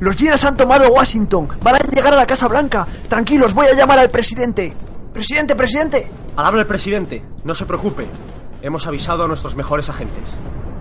[0.00, 1.46] Los Ginas han tomado Washington.
[1.62, 2.86] Van a llegar a la Casa Blanca.
[3.06, 4.72] Tranquilos, voy a llamar al presidente.
[5.12, 6.08] Presidente, presidente.
[6.36, 7.22] Al habla el presidente.
[7.44, 8.06] No se preocupe.
[8.62, 10.24] Hemos avisado a nuestros mejores agentes.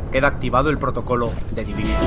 [0.10, 2.00] Queda activado el protocolo de Division.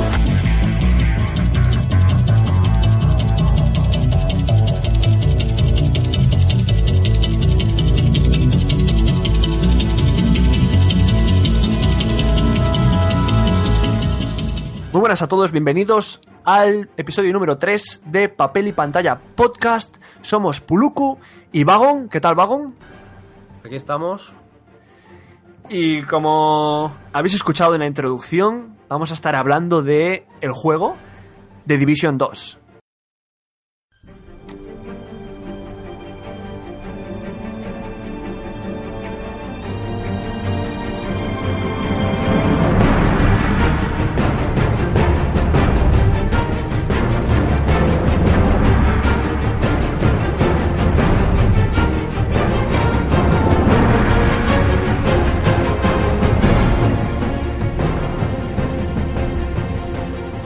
[14.92, 19.96] Muy buenas a todos, bienvenidos al episodio número 3 de Papel y Pantalla Podcast.
[20.20, 21.18] Somos Puluku
[21.52, 22.08] y Vagon.
[22.08, 22.74] ¿Qué tal, Vagon?
[23.64, 24.32] Aquí estamos.
[25.68, 30.96] Y como habéis escuchado en la introducción, vamos a estar hablando de el juego
[31.64, 32.61] de Division 2.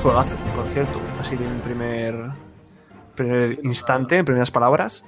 [0.07, 2.31] Juegazo, por cierto, así de en primer,
[3.17, 5.05] primer instante, en primeras palabras.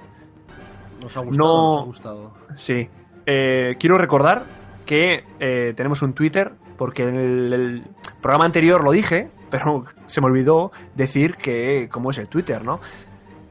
[1.01, 1.47] Nos ha gustado.
[1.47, 2.31] No- Nos ha gustado.
[2.57, 2.89] Sí.
[3.25, 4.43] Eh, quiero recordar
[4.85, 7.83] que eh, tenemos un Twitter, porque en el, el
[8.21, 12.81] programa anterior lo dije, pero se me olvidó decir que cómo es el Twitter, ¿no?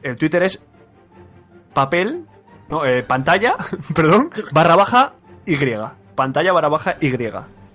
[0.02, 0.62] El Twitter es
[1.72, 2.26] papel,
[2.68, 3.54] no, eh, pantalla,
[3.94, 5.14] perdón, barra baja
[5.46, 5.56] Y.
[6.14, 7.10] Pantalla barra baja Y.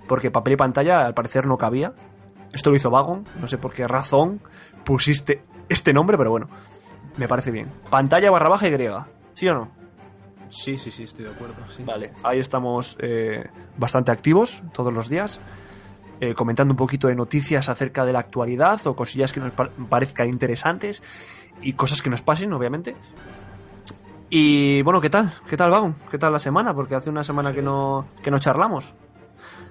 [0.08, 1.94] Porque papel y pantalla al parecer no cabía.
[2.54, 4.40] Esto lo hizo Vagon, no sé por qué razón
[4.86, 6.48] pusiste este nombre, pero bueno,
[7.18, 7.70] me parece bien.
[7.90, 8.78] Pantalla barra baja Y.
[9.34, 9.72] ¿Sí o no?
[10.50, 11.56] Sí, sí, sí, estoy de acuerdo.
[11.68, 11.84] sí.
[11.84, 13.44] Vale, ahí estamos eh,
[13.76, 15.42] bastante activos todos los días,
[16.22, 19.72] eh, comentando un poquito de noticias acerca de la actualidad o cosillas que nos pa-
[19.90, 21.02] parezcan interesantes
[21.62, 22.96] y cosas que nos pasen, obviamente.
[24.30, 25.32] Y bueno, ¿qué tal?
[25.48, 25.96] ¿Qué tal, Vagon?
[26.10, 26.74] ¿Qué tal la semana?
[26.74, 28.94] Porque hace una semana que no, que no charlamos.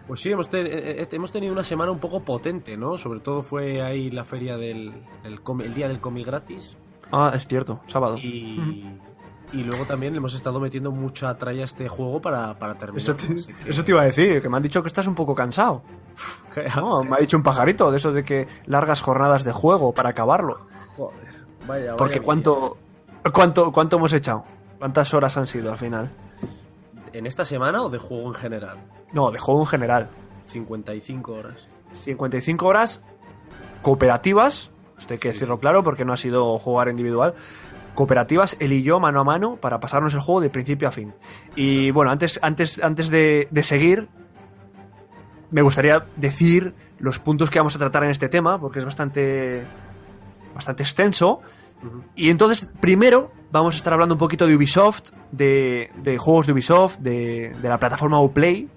[0.06, 2.98] Pues sí, hemos, te- eh, eh, hemos tenido una semana un poco potente, ¿no?
[2.98, 4.92] Sobre todo fue ahí la feria del
[5.24, 6.76] el, día del cómic gratis.
[7.10, 8.16] Ah, es cierto, sábado.
[8.18, 8.90] Y,
[9.52, 12.98] y luego también le hemos estado metiendo mucha tralla a este juego para, para terminar.
[13.02, 15.06] Eso te, así que- eso te iba a decir, que me han dicho que estás
[15.06, 15.82] un poco cansado.
[16.76, 20.10] No, me ha dicho un pajarito de eso de que largas jornadas de juego para
[20.10, 20.60] acabarlo.
[20.96, 21.16] Joder,
[21.66, 22.76] vaya, Porque vaya cuánto,
[23.32, 24.44] cuánto, cuánto hemos echado.
[24.78, 26.10] ¿Cuántas horas han sido al final?
[27.14, 28.78] ¿En esta semana o de juego en general?
[29.12, 30.10] No, de juego en general.
[30.46, 31.68] 55 horas.
[32.04, 33.04] 55 horas
[33.82, 34.70] cooperativas.
[34.98, 37.34] Esto hay que decirlo claro porque no ha sido jugar individual.
[37.94, 41.12] Cooperativas, él y yo, mano a mano, para pasarnos el juego de principio a fin.
[41.56, 44.08] Y bueno, antes, antes, antes de, de seguir,
[45.50, 49.62] me gustaría decir los puntos que vamos a tratar en este tema, porque es bastante,
[50.54, 51.40] bastante extenso.
[52.14, 56.52] Y entonces, primero, vamos a estar hablando un poquito de Ubisoft, de, de juegos de
[56.52, 58.70] Ubisoft, de, de la plataforma Uplay.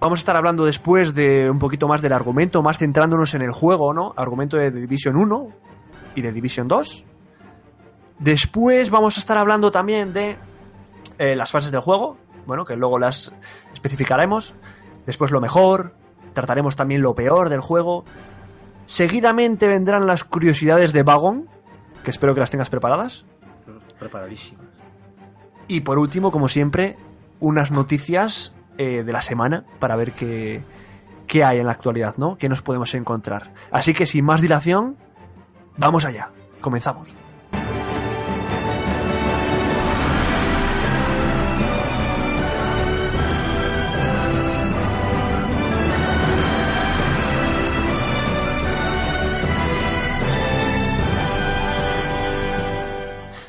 [0.00, 3.52] Vamos a estar hablando después de un poquito más del argumento, más centrándonos en el
[3.52, 4.14] juego, ¿no?
[4.16, 5.48] Argumento de Division 1
[6.14, 7.04] y de Division 2.
[8.18, 10.38] Después vamos a estar hablando también de
[11.18, 12.16] eh, las fases del juego,
[12.46, 13.34] bueno, que luego las
[13.74, 14.54] especificaremos.
[15.04, 15.92] Después lo mejor,
[16.32, 18.06] trataremos también lo peor del juego.
[18.86, 21.46] Seguidamente vendrán las curiosidades de Vagon,
[22.02, 23.26] que espero que las tengas preparadas.
[23.98, 24.64] Preparadísimas.
[25.68, 26.96] Y por último, como siempre,
[27.38, 30.62] unas noticias eh, de la semana para ver qué,
[31.26, 32.38] qué hay en la actualidad, ¿no?
[32.38, 33.52] ¿Qué nos podemos encontrar?
[33.70, 34.96] Así que sin más dilación,
[35.76, 36.30] vamos allá.
[36.62, 37.14] Comenzamos.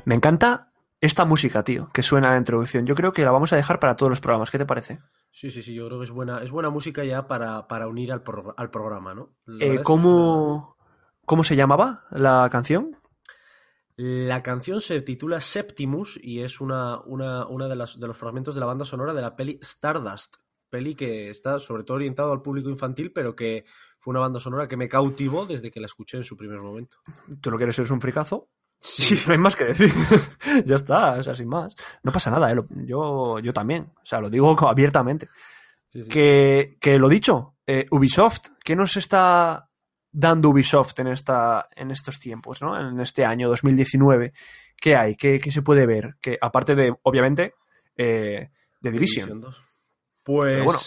[0.04, 0.71] Me encanta
[1.02, 2.86] esta música, tío, que suena en la introducción.
[2.86, 4.50] Yo creo que la vamos a dejar para todos los programas.
[4.52, 5.00] ¿Qué te parece?
[5.32, 8.12] Sí, sí, sí, yo creo que es buena, es buena música ya para, para unir
[8.12, 9.34] al, pro- al programa, ¿no?
[9.48, 10.78] Eh, es que ¿cómo,
[11.26, 12.98] ¿Cómo se llamaba la canción?
[13.98, 18.18] es La canción se titula Septimus y es una, una, una de, las, de los
[18.18, 20.36] fragmentos de la banda sonora de la peli Stardust.
[20.70, 23.66] Peli que está sobre todo orientado al público infantil, pero que
[24.00, 26.98] fue una banda sonora que me cautivó desde que la escuché en su primer momento.
[27.42, 28.48] ¿Tú lo quieres ser un fricazo?
[28.82, 29.90] Sí, no hay más que decir.
[30.66, 31.76] ya está, o sea, sin más.
[32.04, 32.56] No pasa nada, ¿eh?
[32.86, 33.92] Yo, yo también.
[33.96, 35.30] O sea, lo digo abiertamente.
[35.88, 36.10] Sí, sí.
[36.10, 39.70] Que, que lo dicho, eh, Ubisoft, ¿qué nos está
[40.12, 42.78] dando Ubisoft en, esta, en estos tiempos, ¿no?
[42.78, 44.34] En este año 2019.
[44.76, 45.16] ¿Qué hay?
[45.16, 46.16] ¿Qué, qué se puede ver?
[46.20, 47.54] Que aparte de, obviamente,
[47.96, 48.50] eh,
[48.80, 49.42] de Division.
[49.42, 49.62] 2.
[50.24, 50.80] Pues bueno,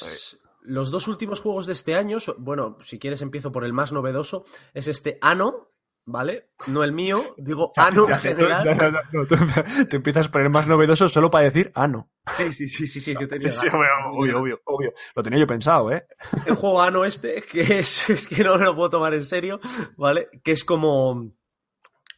[0.62, 4.44] los dos últimos juegos de este año, bueno, si quieres empiezo por el más novedoso,
[4.72, 5.73] es este Ano,
[6.06, 6.50] ¿vale?
[6.68, 8.64] No el mío, digo ano en general.
[8.64, 9.36] No, no, no, tú
[9.88, 12.10] te empiezas a poner más novedoso solo para decir ano.
[12.36, 14.92] Sí, sí, sí, sí, sí, es que tenía Sí, sí, obvio, obvio, obvio.
[15.14, 16.06] Lo tenía yo pensado, ¿eh?
[16.46, 19.60] el juego ano este, que es, es que no me lo puedo tomar en serio,
[19.96, 20.28] ¿vale?
[20.42, 21.32] Que es como.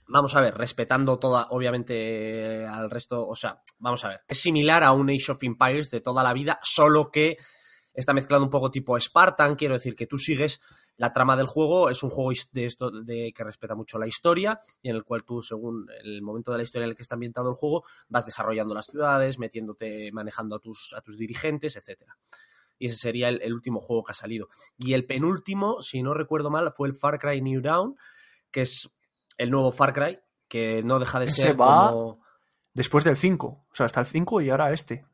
[0.08, 3.26] Vamos a ver, respetando toda, obviamente, eh, al resto.
[3.26, 4.20] O sea, vamos a ver.
[4.28, 7.36] Es similar a un Age of Empires de toda la vida, solo que
[7.92, 9.56] está mezclado un poco tipo Spartan.
[9.56, 10.60] Quiero decir que tú sigues
[10.96, 11.90] la trama del juego.
[11.90, 15.24] Es un juego de esto de que respeta mucho la historia y en el cual
[15.24, 18.26] tú, según el momento de la historia en el que está ambientado el juego, vas
[18.26, 22.16] desarrollando las ciudades, metiéndote, manejando a tus, a tus dirigentes, etcétera
[22.78, 24.48] y ese sería el, el último juego que ha salido.
[24.76, 27.96] Y el penúltimo, si no recuerdo mal, fue el Far Cry New Dawn,
[28.50, 28.90] que es
[29.38, 32.20] el nuevo Far Cry, que no deja de ser va- como...
[32.74, 33.46] Después del 5.
[33.46, 35.06] O sea, hasta el 5 y ahora este.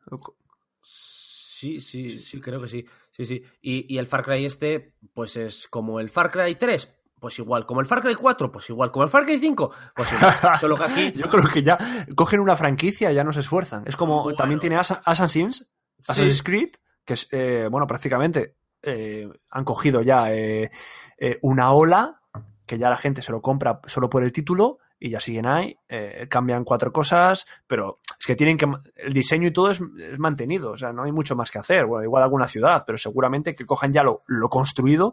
[1.63, 2.85] Sí, sí, sí, creo que sí.
[3.11, 3.43] Sí, sí.
[3.61, 7.67] Y, y el Far Cry este, pues es como el Far Cry 3, pues igual.
[7.67, 8.91] Como el Far Cry 4, pues igual.
[8.91, 10.35] Como el Far Cry 5, pues igual.
[10.61, 11.13] Solo que aquí...
[11.13, 11.79] Yo creo que ya
[12.17, 13.85] cogen una franquicia y ya no se esfuerzan.
[13.87, 14.37] Es como Bueno.
[14.37, 16.11] también tiene Assa- Assassin's, Sí.
[16.13, 16.71] Assassin's Creed,
[17.05, 20.71] que es, eh, bueno, prácticamente eh, han cogido ya eh,
[21.17, 22.21] eh, una ola
[22.67, 25.77] que ya la gente se lo compra solo por el título y ya siguen ahí,
[25.89, 28.67] eh, cambian cuatro cosas, pero es que tienen que...
[28.95, 31.87] El diseño y todo es, es mantenido, o sea, no hay mucho más que hacer.
[31.87, 35.13] Bueno, igual alguna ciudad, pero seguramente que cojan ya lo, lo construido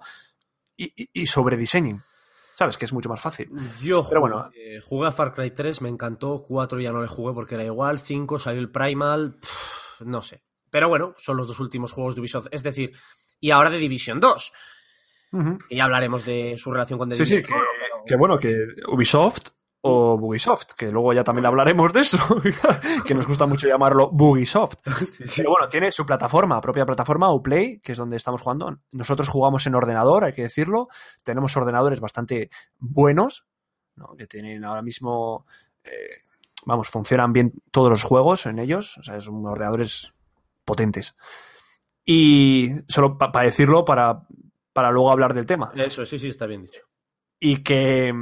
[0.77, 2.01] y, y, y sobrediseñen.
[2.53, 2.77] ¿Sabes?
[2.77, 3.49] Que es mucho más fácil.
[3.81, 4.51] Yo Pero jugué, bueno.
[4.53, 6.43] eh, jugué a Far Cry 3, me encantó.
[6.45, 7.99] 4 ya no le jugué porque era igual.
[7.99, 9.37] 5 salió el Primal.
[9.39, 10.43] pff, no sé.
[10.69, 12.47] Pero bueno, son los dos últimos juegos de Ubisoft.
[12.51, 12.91] Es decir,
[13.39, 14.51] y ahora de Division 2.
[15.31, 15.57] Ujú.
[15.69, 18.15] Que ya hablaremos de su relación con The Sí, sí, Division que, 1, pero- que
[18.17, 18.55] bueno, que
[18.91, 19.47] Ubisoft
[19.81, 22.17] o Bugisoft, que luego ya también hablaremos de eso,
[23.05, 24.77] que nos gusta mucho llamarlo Bugisoft.
[25.37, 28.79] Pero bueno, tiene su plataforma, propia plataforma, Uplay, que es donde estamos jugando.
[28.91, 30.89] Nosotros jugamos en ordenador, hay que decirlo.
[31.23, 33.45] Tenemos ordenadores bastante buenos,
[33.95, 34.15] ¿no?
[34.17, 35.45] que tienen ahora mismo,
[35.83, 36.23] eh,
[36.65, 40.13] vamos, funcionan bien todos los juegos en ellos, o sea, son ordenadores
[40.65, 41.15] potentes.
[42.03, 44.23] Y solo para decirlo, para,
[44.73, 45.71] para luego hablar del tema.
[45.75, 46.81] Eso, sí, sí, está bien dicho.
[47.39, 48.13] Y que,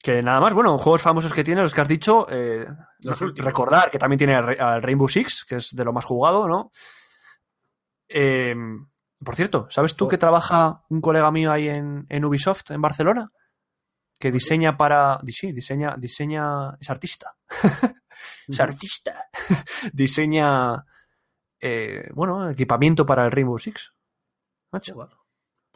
[0.00, 2.64] que nada más, bueno, juegos famosos que tiene, los que has dicho, eh,
[3.00, 6.04] Los recordar que también tiene al Ra- al Rainbow Six, que es de lo más
[6.04, 6.70] jugado, ¿no?
[8.08, 8.54] Eh,
[9.24, 10.08] por cierto, ¿sabes tú Oh.
[10.08, 13.30] que trabaja un colega mío ahí en, en Ubisoft, en Barcelona?
[14.20, 15.18] Que diseña para...
[15.26, 16.76] Sí, diseña, diseña...
[16.80, 17.34] Es artista.
[18.48, 19.26] es artista.
[19.92, 20.84] diseña,
[21.60, 23.92] eh, bueno, equipamiento para el Rainbow Six.
[24.72, 25.08] Macho.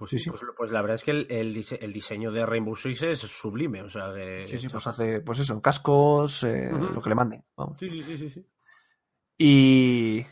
[0.03, 0.31] Pues, Sí, sí.
[0.31, 3.19] Pues, pues la verdad es que el, el dise- el diseño de Rainbow Six es
[3.21, 3.83] sublime.
[3.83, 7.45] O sea, que- Sí, sí, pues hace, pues eso, cascos, eh, lo que le manden.
[7.57, 7.79] Vamos.
[7.79, 8.45] sí, sí, sí, sí.
[9.39, 10.27] Y,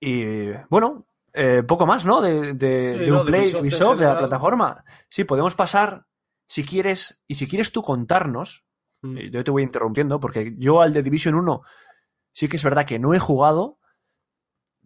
[0.00, 2.20] y bueno, eh, poco más, ¿no?
[2.20, 4.84] De, de, Sí, de no, de Uplay, Ubisoft en Ubisoft, de la plataforma.
[5.08, 6.06] Sí, podemos pasar,
[6.46, 8.64] si quieres, y si quieres tú contarnos,
[9.02, 9.18] Mm.
[9.18, 11.60] eh, yo te voy interrumpiendo, porque yo al de Division 1
[12.32, 13.78] sí que es verdad que no he jugado,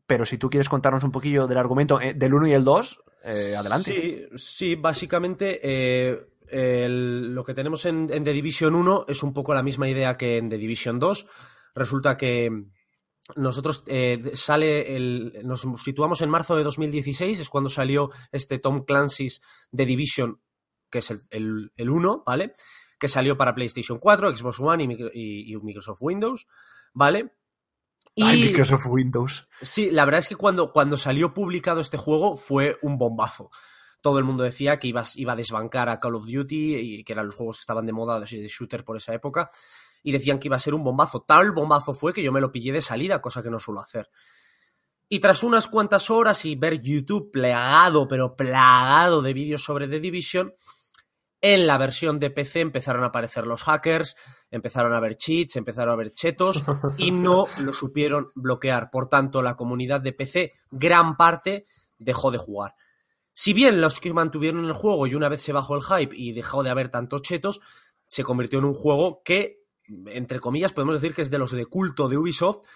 [0.06, 3.00] pero si tú quieres contarnos un poquillo del argumento eh, del 1 y el 2,
[3.24, 4.28] eh, adelante.
[4.34, 9.62] Sí, sí, básicamente eh, lo que tenemos en, The Division 1 es un poco la
[9.62, 11.26] misma idea que en The Division 2.
[11.74, 12.50] Resulta que
[13.36, 18.84] nosotros eh, sale el, nos situamos en marzo de 2016, es cuando salió este Tom
[18.84, 19.40] Clancy's
[19.74, 20.40] The Division,
[20.90, 22.54] que es el, el, el 1, ¿vale?
[22.98, 26.48] Que salió para PlayStation 4, Xbox One y Microsoft Windows,
[26.92, 27.30] ¿vale?
[28.14, 29.48] Y Ay, Microsoft Windows.
[29.62, 33.50] Sí, la verdad es que cuando, cuando salió publicado este juego fue un bombazo.
[34.00, 37.12] Todo el mundo decía que iba, iba a desbancar a Call of Duty y que
[37.12, 39.50] eran los juegos que estaban de moda de de shooter por esa época.
[40.02, 41.22] Y decían que iba a ser un bombazo.
[41.22, 44.08] Tal bombazo fue que yo me lo pillé de salida, cosa que no suelo hacer.
[45.12, 50.00] Y tras unas cuantas horas y ver YouTube plagado, pero plagado de vídeos sobre The
[50.00, 50.54] Division,
[51.40, 54.16] en la versión de PC empezaron a aparecer los hackers,
[54.50, 56.62] empezaron a haber cheats, empezaron a haber chetos
[56.98, 58.90] y no lo supieron bloquear.
[58.90, 61.64] Por tanto, la comunidad de PC, gran parte,
[61.98, 62.74] dejó de jugar.
[63.32, 66.32] Si bien los que mantuvieron el juego y una vez se bajó el hype y
[66.32, 67.60] dejó de haber tantos chetos,
[68.06, 69.60] se convirtió en un juego que,
[70.06, 72.66] entre comillas, podemos decir que es de los de culto de Ubisoft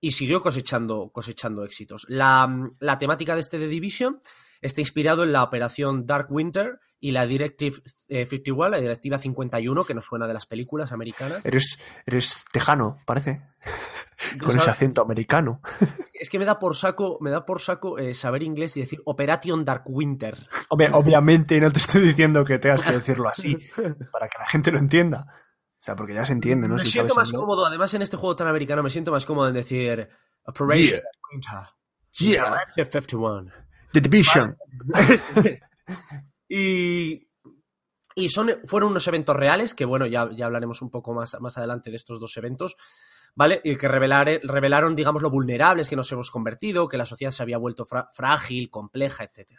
[0.00, 2.04] y siguió cosechando, cosechando éxitos.
[2.08, 4.20] La, la temática de este The Division
[4.60, 7.76] está inspirado en la operación Dark Winter y la Directive
[8.08, 11.44] eh, 51, la Directiva 51, que nos suena de las películas americanas.
[11.44, 13.42] Eres, eres tejano, parece.
[14.42, 15.60] Con ese acento americano.
[16.14, 19.02] Es que me da por saco, me da por saco eh, saber inglés y decir
[19.04, 20.34] Operation Dark Winter.
[20.70, 23.54] Obviamente no te estoy diciendo que tengas que decirlo así,
[24.10, 25.26] para que la gente lo entienda.
[25.28, 26.76] O sea, porque ya se entiende, ¿no?
[26.76, 29.48] me Si siento más cómodo, además en este juego tan americano, me siento más cómodo
[29.48, 30.08] en decir
[30.46, 31.02] Operation Yeah.
[31.02, 31.68] Dark Winter.
[32.14, 33.52] Yeah, Directive 51.
[33.92, 34.56] The Division.
[36.48, 37.28] Y,
[38.14, 41.58] Y son, fueron unos eventos reales, que bueno, ya, ya hablaremos un poco más, más
[41.58, 42.76] adelante de estos dos eventos,
[43.34, 43.60] ¿vale?
[43.64, 47.42] Y que revelar, revelaron, digamos, lo vulnerables que nos hemos convertido, que la sociedad se
[47.42, 49.58] había vuelto frágil, compleja, etc.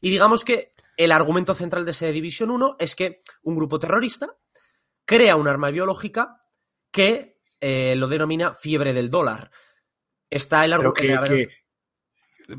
[0.00, 4.36] Y digamos que el argumento central de ese Division 1 es que un grupo terrorista
[5.04, 6.42] crea un arma biológica
[6.90, 9.50] que eh, lo denomina fiebre del dólar.
[10.30, 11.24] Está el argumento.
[11.24, 11.48] Que,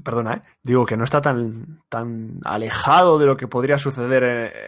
[0.03, 0.41] perdona, ¿eh?
[0.63, 4.23] digo que no está tan, tan alejado de lo que podría suceder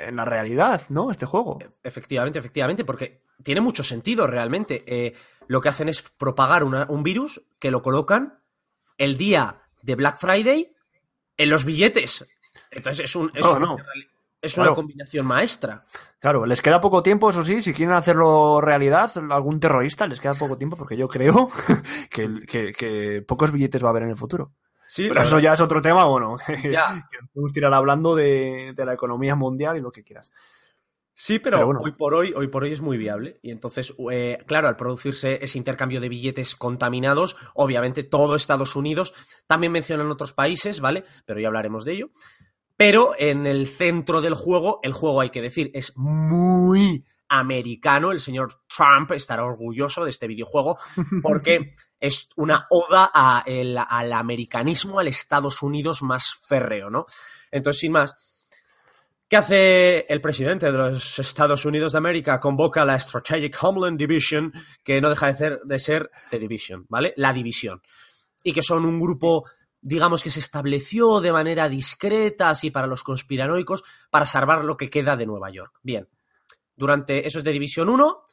[0.07, 1.11] en, la realidad, ¿no?
[1.11, 1.59] Este juego.
[1.83, 4.83] Efectivamente, efectivamente, porque tiene mucho sentido realmente.
[4.85, 5.13] Eh,
[5.47, 8.39] lo que hacen es propagar un virus que lo colocan
[8.97, 10.73] el día de Black Friday
[11.37, 12.27] en los billetes.
[12.71, 13.31] Entonces es, un,
[14.41, 15.85] es, una combinación maestra.
[16.19, 20.33] Claro, les queda poco tiempo, eso sí, si quieren hacerlo realidad, algún terrorista les queda
[20.33, 21.47] poco tiempo, porque yo creo
[22.11, 24.51] que pocos billetes va a haber en el futuro.
[24.87, 26.37] Sí, Pero eso ya es otro tema, bueno,
[26.71, 27.07] ya.
[27.11, 30.31] que podemos tirar hablando de, la economía mundial y lo que quieras.
[31.13, 33.39] Sí, pero, hoy por hoy, hoy por hoy es muy viable.
[33.41, 39.13] Y entonces, eh, claro, al producirse ese intercambio de billetes contaminados, obviamente todo Estados Unidos,
[39.45, 41.03] también mencionan otros países, ¿vale?
[41.25, 42.09] Pero ya hablaremos de ello.
[42.77, 48.11] Pero en el centro del juego, el juego hay que decir, es muy americano.
[48.11, 50.77] El señor Trump estará orgulloso de este videojuego
[51.21, 57.05] porque es una oda al americanismo, al Estados Unidos más férreo, ¿no?
[57.51, 58.15] Entonces, sin más,
[59.27, 62.39] ¿qué hace el presidente de los Estados Unidos de América?
[62.39, 67.13] Convoca la Strategic Homeland Division, que no deja de ser, de ser The Division, ¿vale?
[67.17, 67.81] La división.
[68.43, 69.45] Y que son un grupo
[69.79, 74.89] digamos que se estableció de manera discreta, así para los conspiranoicos, para salvar lo que
[74.89, 75.79] queda de Nueva York.
[75.81, 76.09] Bien,
[76.75, 78.25] durante, eso es de División 1,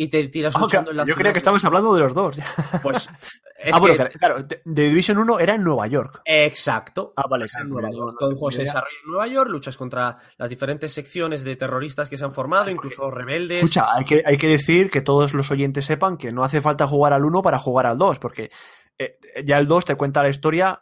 [0.00, 2.38] y te tiras ah, luchando en la Yo creía que estabas hablando de los dos.
[2.82, 3.10] Pues
[3.58, 6.22] es ah, bueno, claro, de Division 1 era en Nueva York.
[6.24, 7.12] Exacto.
[7.16, 8.14] Ah, vale, en Nueva York.
[8.16, 12.08] Todo el juego se desarrolla en Nueva York, luchas contra las diferentes secciones de terroristas
[12.08, 13.64] que se han formado, incluso rebeldes.
[13.64, 16.86] Escucha, hay que, hay que decir que todos los oyentes sepan que no hace falta
[16.86, 18.50] jugar al 1 para jugar al 2, porque
[18.96, 20.80] eh, ya el 2 te cuenta la historia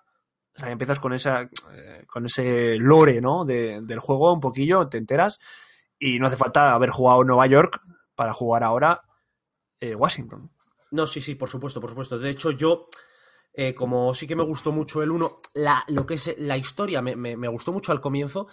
[0.55, 3.47] o sea, empiezas con esa eh, con ese lore, ¿no?
[3.47, 5.39] del juego un poquillo, te enteras
[5.99, 7.81] y no hace falta haber jugado Nueva York
[8.15, 9.06] para jugar ahora
[9.91, 10.51] eh, Washington.
[10.91, 12.19] No, sí, sí, por supuesto, por supuesto.
[12.19, 12.89] De hecho, yo,
[13.53, 15.41] eh, como sí que me gustó mucho el 1,
[15.89, 18.49] lo que es la historia me, gustó mucho al comienzo,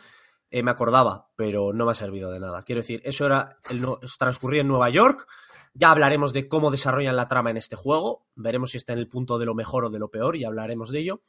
[0.50, 2.63] eh, me acordaba, pero no me ha servido de nada.
[2.63, 3.86] Quiero decir, eso era el,
[4.18, 5.28] transcurría en Nueva York.
[5.74, 8.28] Ya hablaremos de cómo desarrollan la trama en este juego.
[8.36, 10.90] Veremos si está en el punto de lo mejor o de lo peor y hablaremos
[10.90, 11.22] de ello.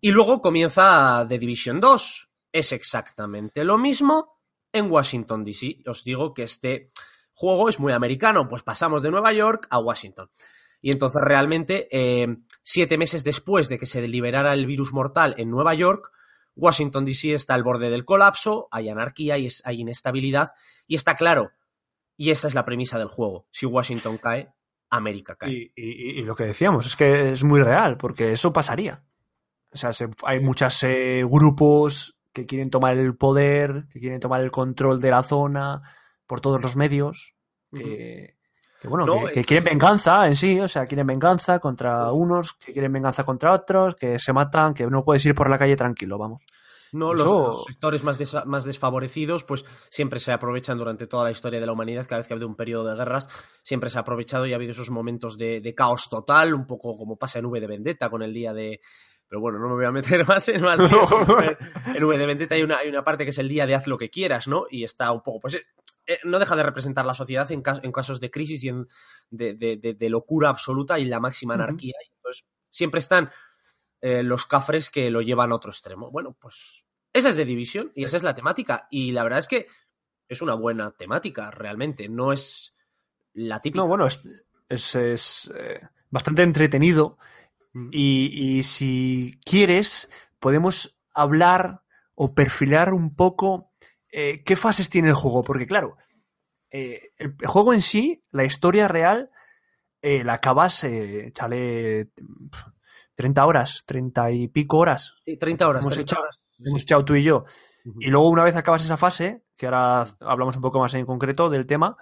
[0.00, 2.30] Y luego comienza The Division 2.
[2.52, 4.38] Es exactamente lo mismo,
[4.72, 5.82] en Washington, D.C.
[5.86, 6.92] Os digo que este
[7.38, 10.28] juego es muy americano, pues pasamos de Nueva York a Washington.
[10.80, 12.26] Y entonces realmente, eh,
[12.64, 16.10] siete meses después de que se liberara el virus mortal en Nueva York,
[16.56, 17.34] Washington, D.C.
[17.34, 20.48] está al borde del colapso, hay anarquía, hay, hay inestabilidad,
[20.88, 21.52] y está claro,
[22.16, 24.52] y esa es la premisa del juego, si Washington cae,
[24.90, 25.70] América cae.
[25.76, 29.04] Y, lo que decíamos, es que es muy real, porque eso pasaría.
[29.70, 29.90] O sea,
[30.24, 35.10] hay muchos eh, grupos que quieren tomar el poder, que quieren tomar el control de
[35.10, 35.82] la zona
[36.28, 37.34] por todos los medios,
[37.72, 38.36] que,
[38.84, 43.24] bueno, que, quieren venganza en sí, o sea, quieren venganza contra unos, que quieren venganza
[43.24, 46.44] contra otros, que se matan, que no puedes ir por la calle tranquilo, vamos.
[46.92, 51.66] No, los, sectores más, más desfavorecidos, pues siempre se aprovechan durante toda la historia de
[51.66, 53.28] la humanidad, cada vez que ha habido un periodo de guerras,
[53.62, 56.96] siempre se ha aprovechado y ha habido esos momentos de, de caos total, un poco
[56.96, 58.80] como pasa en V de Vendetta con el día de,
[59.28, 60.80] pero bueno, no me voy a meter más en más.
[61.94, 63.86] en V de Vendetta hay una, hay una parte que es el día de haz
[63.86, 64.64] lo que quieras, ¿no?
[64.70, 65.60] Y está un poco, pues
[66.24, 68.86] no deja de representar la sociedad en, en casos de crisis y en,
[69.30, 71.94] de, de, locura absoluta y la máxima anarquía.
[72.16, 73.30] Entonces, siempre están
[74.00, 76.10] eh, los cafres que lo llevan a otro extremo.
[76.10, 78.86] Bueno, pues esa es de división y esa es la temática.
[78.90, 79.66] Y la verdad es que
[80.28, 82.08] es una buena temática, realmente.
[82.08, 82.74] No es
[83.32, 83.82] la típica.
[83.82, 85.52] No, bueno, es, es,
[86.10, 87.18] bastante entretenido
[87.90, 91.82] y, si quieres, podemos hablar
[92.14, 93.67] o perfilar un poco
[94.10, 95.42] eh, qué fases tiene el juego.
[95.42, 95.96] Porque claro,
[96.70, 99.30] eh, el, juego en sí, la historia real,
[100.02, 100.86] eh, la acabas,
[101.32, 102.10] chale,
[103.14, 105.14] 30 horas, 30 y pico horas.
[105.24, 105.82] Sí, 30 horas.
[105.82, 106.24] Hemos, echado,
[106.64, 107.44] hemos echado tú y yo.
[108.00, 111.48] Y luego una vez acabas esa fase, que ahora hablamos un poco más en concreto
[111.48, 111.96] del tema,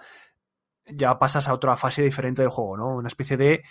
[0.85, 2.95] ya pasas a otra fase diferente del juego, ¿no?
[2.95, 3.63] Una especie de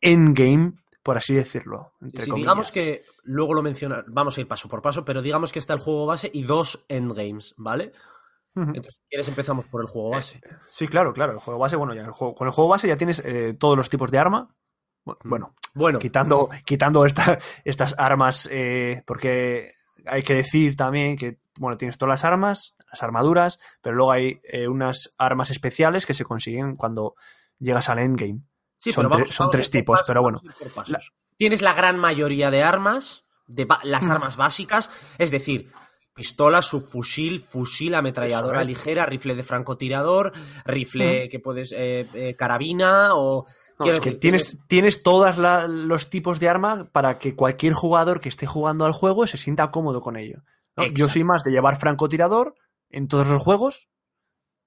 [0.00, 0.72] endgame
[1.02, 1.92] por así decirlo.
[2.00, 5.74] digamos que luego lo menciona, vamos a ir paso por paso, pero digamos que está
[5.74, 7.92] el juego base y dos endgames, ¿vale?
[8.54, 10.38] Entonces, si quieres empezamos por el juego base.
[10.38, 11.32] Eh, sí, claro, claro.
[11.32, 13.76] El juego base, bueno, ya el juego, con el juego base ya tienes eh, todos
[13.76, 14.54] los tipos de arma.
[15.24, 19.72] Bueno, bueno, quitando, quitando estas armas, eh, porque
[20.04, 24.40] hay que decir también que bueno, tienes todas las armas, las armaduras, pero luego hay
[24.44, 27.14] eh, unas armas especiales que se consiguen cuando
[27.58, 28.40] llegas al endgame.
[28.80, 30.40] Sí, son, pero vamos- tre- son vamos tres tipos, pasos, pero bueno.
[31.36, 34.10] Tienes la gran mayoría de armas, de las Mm.
[34.10, 35.70] armas básicas, es decir,
[36.14, 38.68] pistola, subfusil, fusil, ametralladora es.
[38.68, 40.32] ligera, rifle de francotirador,
[40.64, 43.44] rifle que puedes, eh, eh, carabina o...
[43.78, 47.72] No, quiero es que decir, tienes, tienes todos los tipos de arma para que cualquier
[47.72, 50.42] jugador que esté jugando al juego se sienta cómodo con ello.
[50.76, 50.84] ¿no?
[50.86, 52.54] Yo soy más de llevar francotirador
[52.90, 53.88] en todos los juegos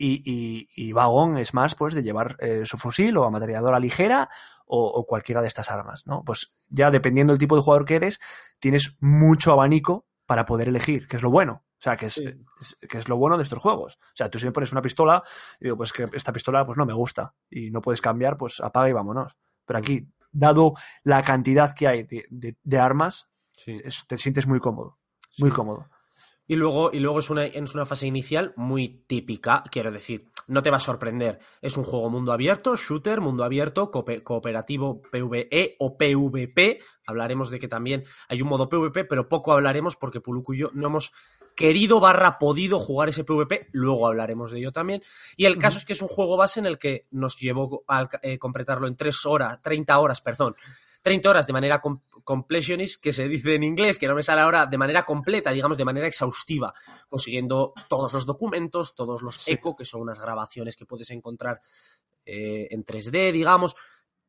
[0.06, 4.30] y, y, y Vagón es más pues de llevar eh, su fusil o ametralladora ligera
[4.66, 6.06] o, o cualquiera de estas armas.
[6.08, 6.24] ¿no?
[6.24, 8.20] Pues ya dependiendo del tipo de jugador que eres,
[8.60, 11.64] tienes mucho abanico para poder elegir, que es lo bueno.
[11.80, 12.26] O sea, que es, Sí.
[12.62, 13.98] es- que es lo bueno de estos juegos.
[14.02, 15.22] O sea, tú si me pones una pistola
[15.60, 18.62] y digo, pues que esta pistola pues no me gusta y no puedes cambiar, pues
[18.62, 19.36] apaga y vámonos.
[19.66, 23.80] Pero aquí, dado la cantidad que hay de, de- de armas, Sí.
[23.84, 24.98] es- te sientes muy cómodo.
[25.38, 25.56] Muy Sí.
[25.56, 25.88] cómodo.
[26.48, 30.62] Y luego, y luego es, una, es una fase inicial muy típica, quiero decir, no
[30.62, 31.40] te va a sorprender.
[31.62, 36.80] Es un juego mundo abierto, shooter, mundo abierto, coope- cooperativo PvE o PvP.
[37.06, 40.70] Hablaremos de que también hay un modo PvP, pero poco hablaremos porque Puluku y yo
[40.74, 41.14] no hemos
[41.56, 45.02] querido barra podido jugar ese PvP, luego hablaremos de ello también.
[45.38, 48.10] Y el caso es que es un juego base en el que nos llevó a
[48.22, 50.56] eh, completarlo en 3 horas, 30 horas, perdón.
[51.04, 54.42] 30 horas de manera com- completionist, que se dice en inglés, que no me sale
[54.42, 56.74] ahora, de manera completa, digamos, de manera exhaustiva,
[57.10, 59.52] consiguiendo todos los documentos, todos los Sí.
[59.52, 61.60] eco, que son unas grabaciones que puedes encontrar
[62.26, 63.76] eh, en 3D, digamos,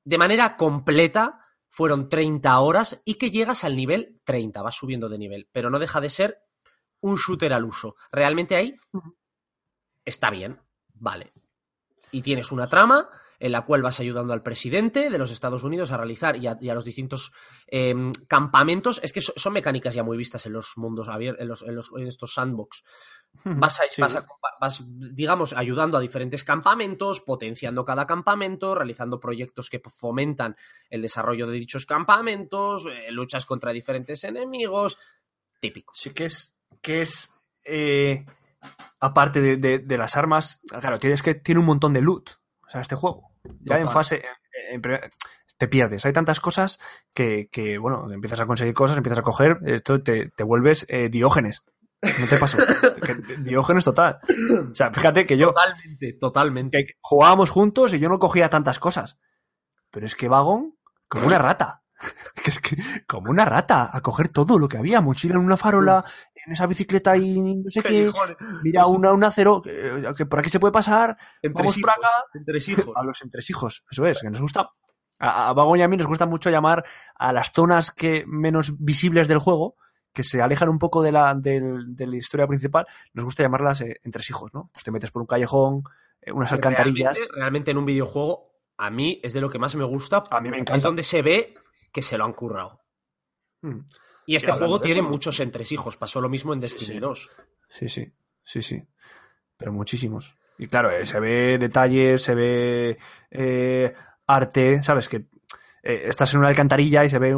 [0.04, 1.38] de manera completa.
[1.70, 5.78] Fueron 30 horas y que llegas al nivel 30, vas subiendo de nivel, pero no
[5.80, 6.38] deja de ser
[7.00, 7.96] un shooter al uso.
[8.12, 8.76] Realmente ahí
[10.04, 10.60] está bien,
[10.94, 11.32] vale.
[12.10, 13.08] Y tienes una trama
[13.44, 16.56] en la cual vas ayudando al presidente de los Estados Unidos a realizar y a,
[16.60, 17.30] y a los distintos
[17.66, 17.94] eh,
[18.26, 19.00] campamentos.
[19.02, 21.74] Es que so- son mecánicas ya muy vistas en los mundos abiertos, en, los, en,
[21.74, 22.82] los- en estos sandbox.
[23.44, 24.00] Vas, a- Sí.
[24.00, 24.24] vas a-
[24.60, 30.56] vas, digamos, ayudando a diferentes campamentos, potenciando cada campamento, realizando proyectos que fomentan
[30.88, 34.96] el desarrollo de dichos campamentos, eh, luchas contra diferentes enemigos.
[35.60, 35.92] Típico.
[35.94, 36.56] Sí que es.
[36.80, 37.34] Que es.
[37.64, 38.24] eh,
[39.00, 40.60] aparte de, de- de las armas.
[40.66, 41.34] Claro, tienes que.
[41.34, 42.30] Tiene un montón de loot.
[42.66, 43.33] O sea, este juego.
[43.60, 44.16] Ya en fase.
[44.16, 45.10] en- en primer-
[45.56, 46.04] te pierdes.
[46.04, 46.80] Hay tantas cosas
[47.14, 49.58] que, que, bueno, empiezas a conseguir cosas, empiezas a coger.
[49.66, 51.62] Esto te, te vuelves eh, Diógenes.
[52.02, 52.58] ¿No te pasó?
[53.38, 54.18] Diógenes total.
[54.70, 55.48] O sea, fíjate que yo.
[55.52, 56.84] Totalmente, totalmente.
[56.86, 59.16] que jugábamos juntos y yo no cogía tantas cosas.
[59.90, 60.76] Pero es que Vagón,
[61.08, 61.82] como una rata.
[62.42, 62.76] Que es que,
[63.06, 66.04] como una rata, a coger todo lo que había, mochila en una farola,
[66.46, 68.10] en esa bicicleta y no sé qué,
[68.62, 71.16] mira una, un acero, que, que por aquí se puede pasar,
[71.52, 72.92] vamos por acá, Entre hijos.
[72.96, 74.68] a los entresijos, eso es, que nos gusta,
[75.18, 78.74] a, a Vagón y a mí nos gusta mucho llamar a las zonas que menos
[78.78, 79.76] visibles del juego,
[80.12, 83.80] que se alejan un poco de la, del- de la historia principal, nos gusta llamarlas
[83.80, 84.70] eh, entresijos, ¿no?
[84.72, 85.82] Pues te metes por un callejón,
[86.20, 87.16] eh, unas alcantarillas.
[87.16, 90.22] Realmente, realmente en un videojuego, a mí es de lo que más me gusta.
[90.30, 90.86] A mí me Es encanta.
[90.86, 91.54] donde se ve
[91.92, 92.80] que se lo han currado.
[93.62, 93.80] Mm.
[94.26, 95.96] Y este juego tiene eso- muchos entresijos.
[95.96, 96.98] Pasó lo mismo en Sí, Destiny sí.
[96.98, 97.30] 2.
[97.68, 98.82] Sí, sí, sí, sí.
[99.56, 100.36] Pero muchísimos.
[100.58, 102.98] Y claro, eh, se ve detalles, se ve
[103.30, 103.92] eh,
[104.26, 105.08] arte, ¿sabes?
[105.08, 105.26] Que
[105.82, 107.36] eh, estás en una alcantarilla y se ven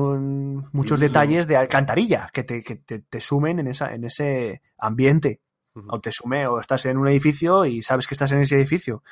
[0.73, 1.07] muchos Sí.
[1.07, 5.41] detalles de alcantarilla que te, que te, te sumen en, esa, en ese ambiente.
[5.89, 9.03] O te sume, o estás en un edificio y sabes que estás en ese edificio.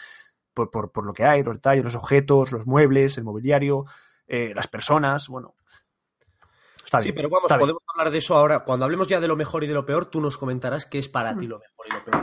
[0.55, 3.85] Por, por, por lo que hay, los detalles, los objetos, los muebles, el mobiliario,
[4.27, 5.57] eh, las personas, bueno.
[6.85, 7.59] Está Sí, pero vamos, bien.
[7.61, 8.61] podemos hablar de eso ahora.
[8.65, 11.09] Cuando hablemos ya de lo mejor y de lo peor, tú nos comentarás qué es
[11.09, 11.39] para Mm.
[11.39, 12.23] ti lo mejor y lo peor.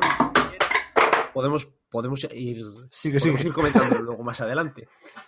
[1.34, 2.58] Podemos, podemos ir,
[2.91, 3.47] Sigue, podemos sigue.
[3.47, 4.88] ir comentándolo luego más adelante.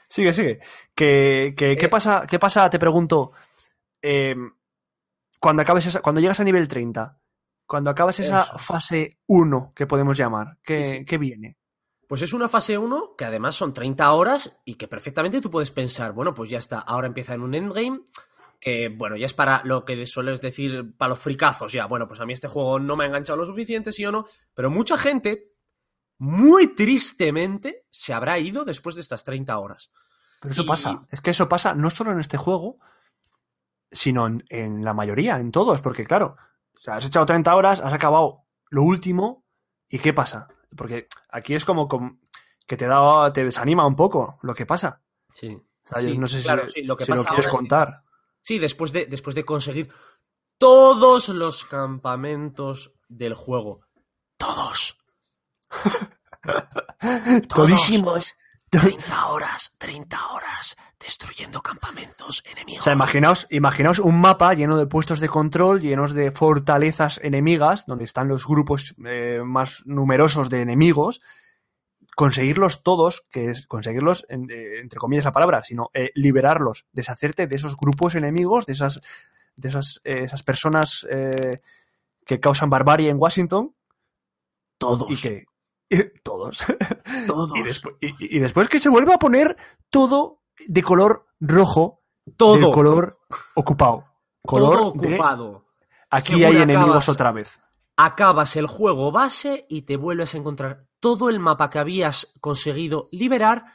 [0.10, 0.60] Sigue, sigue.
[0.93, 1.89] Que, que- ¿qué, Eh.
[1.89, 3.32] pasa, ¿Qué pasa, te pregunto,
[4.02, 4.36] eh,
[5.39, 7.19] cuando, acabes esa- cuando llegas a nivel 30?
[7.65, 8.58] Cuando acabas esa Eso.
[8.58, 11.06] fase 1, que podemos llamar, ¿qué, Sí, sí.
[11.06, 11.58] qué viene?
[12.08, 15.72] Pues es una fase 1 que además son 30 horas y que perfectamente tú puedes
[15.72, 18.02] pensar, bueno, pues ya está, ahora empieza en un endgame,
[18.63, 22.19] que bueno, ya es para lo que sueles decir, para los fricazos, ya, bueno, pues
[22.21, 24.95] a mí este juego no me ha enganchado lo suficiente, sí o no, pero mucha
[24.97, 25.52] gente,
[26.19, 29.91] muy tristemente, se habrá ido después de estas 30 horas.
[30.39, 31.06] Pero eso Y- pasa.
[31.10, 32.78] Es que eso pasa no solo en este juego,
[33.91, 35.82] sino en, en la mayoría, en todos.
[35.82, 36.38] Porque, claro,
[36.76, 39.45] o sea, has echado 30 horas, has acabado lo último,
[39.89, 40.47] ¿y qué pasa?
[40.76, 42.19] Porque aquí es como, com-
[42.65, 45.02] que te da, te desanima un poco lo que pasa.
[45.34, 45.49] Sí.
[45.54, 47.39] O sea, Sí, yo no sé si, sí, lo que si lo pasa quieres ahora
[47.41, 48.04] es que- contar.
[48.44, 49.90] Sí, después de, después de conseguir
[50.58, 53.82] todos los campamentos del juego.
[54.38, 54.98] Todos.
[57.48, 58.36] Todísimos.
[58.70, 62.82] 30 horas, 30 horas, destruyendo campamentos enemigos.
[62.82, 67.86] O sea, imaginaos, imaginaos un mapa lleno de puestos de control, llenos de fortalezas enemigas,
[67.86, 71.22] donde están los grupos eh, más numerosos de enemigos.
[72.15, 77.47] Conseguirlos todos, que es conseguirlos, en- eh, entre comillas la palabra, sino eh, liberarlos, deshacerte
[77.47, 79.02] de esos grupos enemigos, de esas,
[79.56, 81.62] de esas, eh, esas personas eh,
[82.26, 83.76] que causan barbarie en Washington
[84.78, 85.10] todos.
[85.10, 85.45] y que.
[85.89, 86.60] y- todos.
[87.28, 87.52] todos.
[87.58, 89.58] y, despu- y- y después que se vuelva a poner
[89.89, 92.02] todo de color rojo,
[92.38, 92.58] todo.
[92.58, 93.19] de color
[93.56, 94.06] ocupado.
[94.45, 95.65] Color todo de- ocupado.
[96.10, 97.60] aquí hay enemigos otra vez.
[97.98, 103.08] Acabas el juego base y te vuelves a encontrar todo el mapa que habías conseguido
[103.12, 103.66] liberar,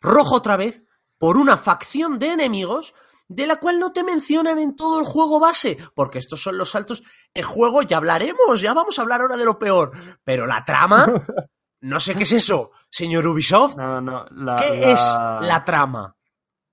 [0.00, 0.84] rojo otra vez,
[1.18, 2.94] por una facción de enemigos
[3.28, 6.70] de la cual no te mencionan en todo el juego base, porque estos son los
[6.70, 7.02] saltos.
[7.32, 9.92] El juego ya hablaremos, ya vamos a hablar ahora de lo peor,
[10.24, 11.06] pero la trama,
[11.82, 15.00] no sé qué es eso, señor Ubisoft, No, no, la- ¿qué la- es
[15.48, 16.16] la trama?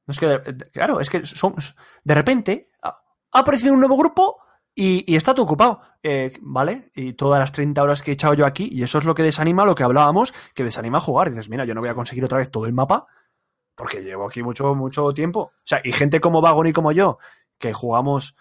[0.08, 1.76] Es que, de- claro, es que somos.
[2.04, 2.98] De repente ha
[3.34, 4.38] aparecido un nuevo grupo
[4.78, 5.82] y, y está todo ocupado.
[6.04, 6.92] Eh, ¿Vale?
[6.96, 9.24] Y todas las 30 horas que he echado yo aquí, y eso es lo que
[9.24, 11.32] desanima, lo que hablábamos, que desanima a jugar.
[11.32, 13.08] dices, mira, yo no voy a conseguir otra vez todo el mapa
[13.78, 15.40] porque llevo aquí mucho, mucho tiempo.
[15.40, 17.20] O sea, y gente como Vagon y como yo,
[17.60, 18.36] que jugamos.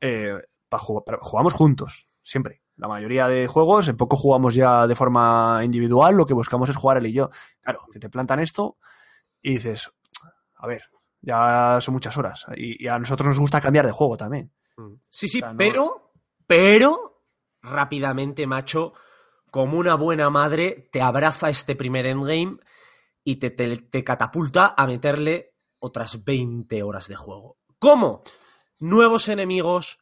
[0.00, 0.34] eh,
[0.68, 2.60] pa jugamos juntos, siempre.
[2.76, 6.76] La mayoría de juegos, en poco jugamos ya de forma individual, lo que buscamos es
[6.76, 7.30] jugar él y yo.
[7.62, 8.76] Claro, que te plantan esto
[9.40, 9.90] y dices,
[10.56, 10.82] a ver,
[11.22, 12.44] ya son muchas horas.
[12.56, 14.52] Y a nosotros nos gusta cambiar de juego también.
[15.10, 16.12] Sí, sí, O sea, no- pero,
[16.46, 17.22] pero,
[17.62, 18.92] rápidamente, macho,
[19.50, 22.58] como una buena madre, te abraza este primer endgame
[23.22, 27.58] y te, te- te catapulta a meterle otras 20 horas de juego.
[27.78, 28.22] ¿Cómo?
[28.80, 30.00] Nuevos enemigos,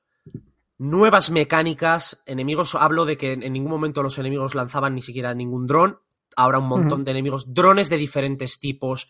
[0.79, 5.67] nuevas mecánicas, enemigos, hablo de que en ningún momento los enemigos lanzaban ni siquiera ningún
[5.67, 5.99] dron,
[6.37, 9.09] ahora un montón de enemigos, drones de diferentes tipos,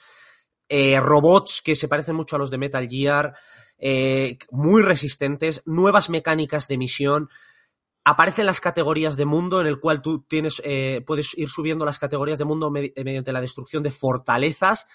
[0.68, 3.34] eh, robots que se parecen mucho a los de Metal Gear,
[3.78, 7.28] eh, muy resistentes, nuevas mecánicas de misión.
[8.04, 11.98] Aparecen las categorías de mundo en el cual tú tienes, eh, puedes ir subiendo las
[12.00, 14.86] categorías de mundo medi- mediante la destrucción de fortalezas,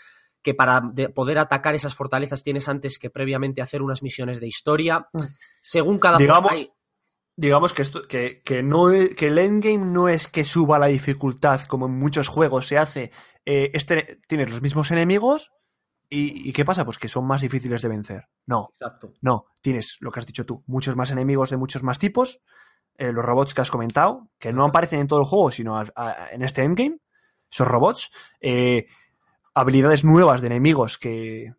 [0.43, 4.47] que para de- poder atacar esas fortalezas tienes antes que previamente hacer unas misiones de
[4.47, 5.07] historia.
[5.13, 5.19] Mm.
[5.61, 6.51] Según cada Digamos-
[7.39, 10.87] Digamos que, esto, que, que, no, e- que el endgame no es que suba la
[10.87, 13.11] dificultad como en muchos juegos se hace.
[13.45, 15.51] eh, este, tienes los mismos enemigos
[16.09, 16.85] y, y ¿qué pasa?
[16.85, 18.27] Pues que son más difíciles de vencer.
[18.45, 19.13] No, Exacto.
[19.21, 19.45] no.
[19.61, 22.39] Tienes lo que has dicho tú, muchos más enemigos de muchos más tipos.
[22.99, 25.85] eh, los robots que has comentado, que no aparecen en todo el juego, sino a-
[25.95, 26.97] a- en este endgame.
[27.51, 28.11] Esos robots.
[28.41, 28.87] eh,
[29.53, 31.53] habilidades nuevas de enemigos que,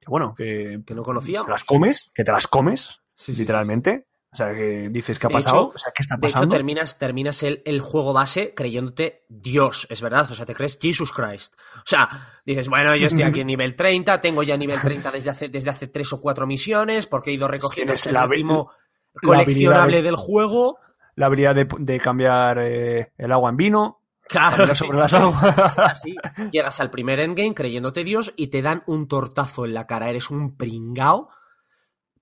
[0.00, 1.46] que bueno, que, Que no conocíamos.
[1.46, 4.07] te las comes, que te las comes, Sí, sí, literalmente.
[4.30, 5.56] O sea, que dices, ¿qué ha De pasado?
[5.68, 6.54] hecho- o sea, ¿qué está De hecho, pasando?
[6.54, 10.30] terminas, terminas el, el juego base creyéndote Dios, es verdad.
[10.30, 11.54] O sea, te crees Jesus Christ.
[11.76, 12.08] O sea,
[12.44, 15.70] dices, bueno, yo estoy aquí en nivel 30, tengo ya nivel 30 desde hace, desde
[15.70, 18.70] hace tres o cuatro misiones, porque he ido recogiendo el la último
[19.14, 20.78] la coleccionable de- del juego.
[21.16, 24.74] La habilidad de, de cambiar eh, el agua en vino, Claro, sí.
[24.84, 25.58] sobre las aguas.
[25.78, 26.14] Así,
[26.52, 30.10] llegas al primer endgame creyéndote Dios y te dan un tortazo en la cara.
[30.10, 31.30] Eres un pringao.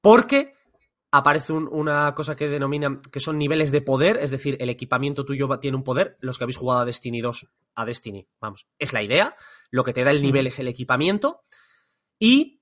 [0.01, 0.55] Porque
[1.17, 5.25] aparece un- una cosa que denominan que son niveles de poder, es decir, el equipamiento
[5.25, 6.17] tuyo tiene un poder.
[6.21, 9.35] Los que habéis jugado a Destiny 2, a Destiny, vamos, es la idea.
[9.71, 11.43] Lo que te da el nivel es el equipamiento.
[12.19, 12.61] Y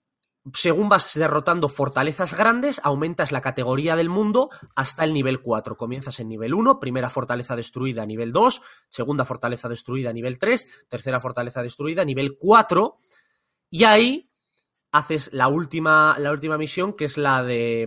[0.52, 5.76] según vas derrotando fortalezas grandes, aumentas la categoría del mundo hasta el nivel 4.
[5.76, 11.18] Comienzas en nivel 1, primera fortaleza destruida nivel 2, segunda fortaleza destruida nivel 3, tercera
[11.20, 12.98] fortaleza destruida nivel 4,
[13.70, 14.30] y ahí
[14.92, 17.86] haces la última, la última misión, que es la de...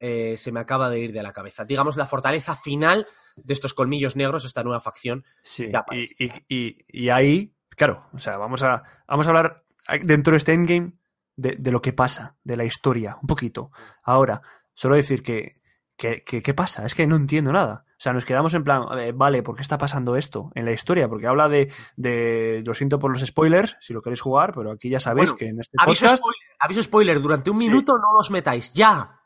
[0.00, 1.64] eh, se me acaba de ir de la cabeza.
[1.64, 3.06] Digamos, la fortaleza final
[3.36, 5.24] de estos colmillos negros, esta nueva facción.
[5.42, 9.64] Sí, y, y- y- y ahí, claro, o sea, vamos a, vamos a hablar
[10.02, 10.92] dentro de este endgame
[11.36, 13.70] de, de lo que pasa, de la historia, un poquito.
[14.02, 14.42] Ahora,
[14.74, 15.60] solo decir que,
[15.96, 16.84] que, que- ¿qué pasa?
[16.84, 17.84] Es que no entiendo nada.
[17.90, 20.70] O sea, nos quedamos en plan, eh, vale, ¿por qué está pasando esto en la
[20.72, 21.08] historia?
[21.08, 24.88] Porque habla de, de, lo siento por los spoilers, si lo queréis jugar, pero aquí
[24.88, 27.66] ya sabéis Bueno, que en este Aviso podcast, spoiler, aviso spoiler, durante un Sí.
[27.68, 29.17] minuto no os metáis, ya.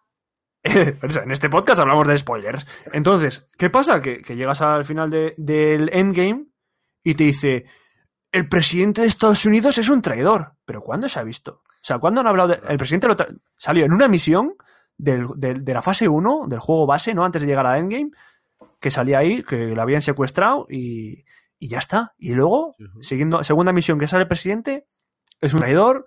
[0.64, 2.66] En este podcast hablamos de spoilers.
[2.92, 4.00] Entonces, ¿qué pasa?
[4.00, 6.46] Que, que llegas al final de- del endgame
[7.02, 7.64] y te dice,
[8.30, 10.52] el presidente de Estados Unidos es un traidor.
[10.64, 11.62] ¿Pero cuándo se ha visto?
[11.66, 12.60] O sea, ¿cuándo han hablado de...
[12.68, 13.16] El presidente lo
[13.56, 14.54] salió en una misión
[14.96, 17.24] del- del- de la fase 1 del juego base, ¿no?
[17.24, 18.10] Antes de llegar a endgame,
[18.80, 21.24] que salía ahí, que lo habían secuestrado y,
[21.58, 22.14] y ya está.
[22.18, 24.86] Y luego, siguiendo, segunda misión que sale el presidente,
[25.40, 26.06] es un traidor,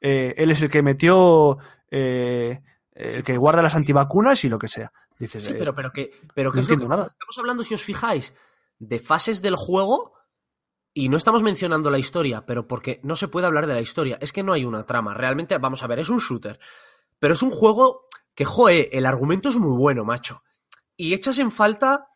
[0.00, 1.58] eh, él es el que metió...
[1.90, 4.92] eh, el que guarda las antivacunas y lo que sea.
[5.18, 7.04] Dices, Sí, eh, pero, pero que, pero que no es lo que entiendo nada.
[7.04, 7.14] pasa.
[7.14, 8.34] Estamos hablando, si os fijáis,
[8.78, 10.14] de fases del juego
[10.92, 14.18] Y no estamos mencionando la historia, pero porque no se puede hablar de la historia.
[14.20, 15.14] Es que no hay una trama.
[15.14, 16.58] Realmente, vamos a ver, es un shooter.
[17.20, 20.42] Pero es un juego que, joe, el argumento es muy bueno, macho.
[20.96, 22.08] Y echas en falta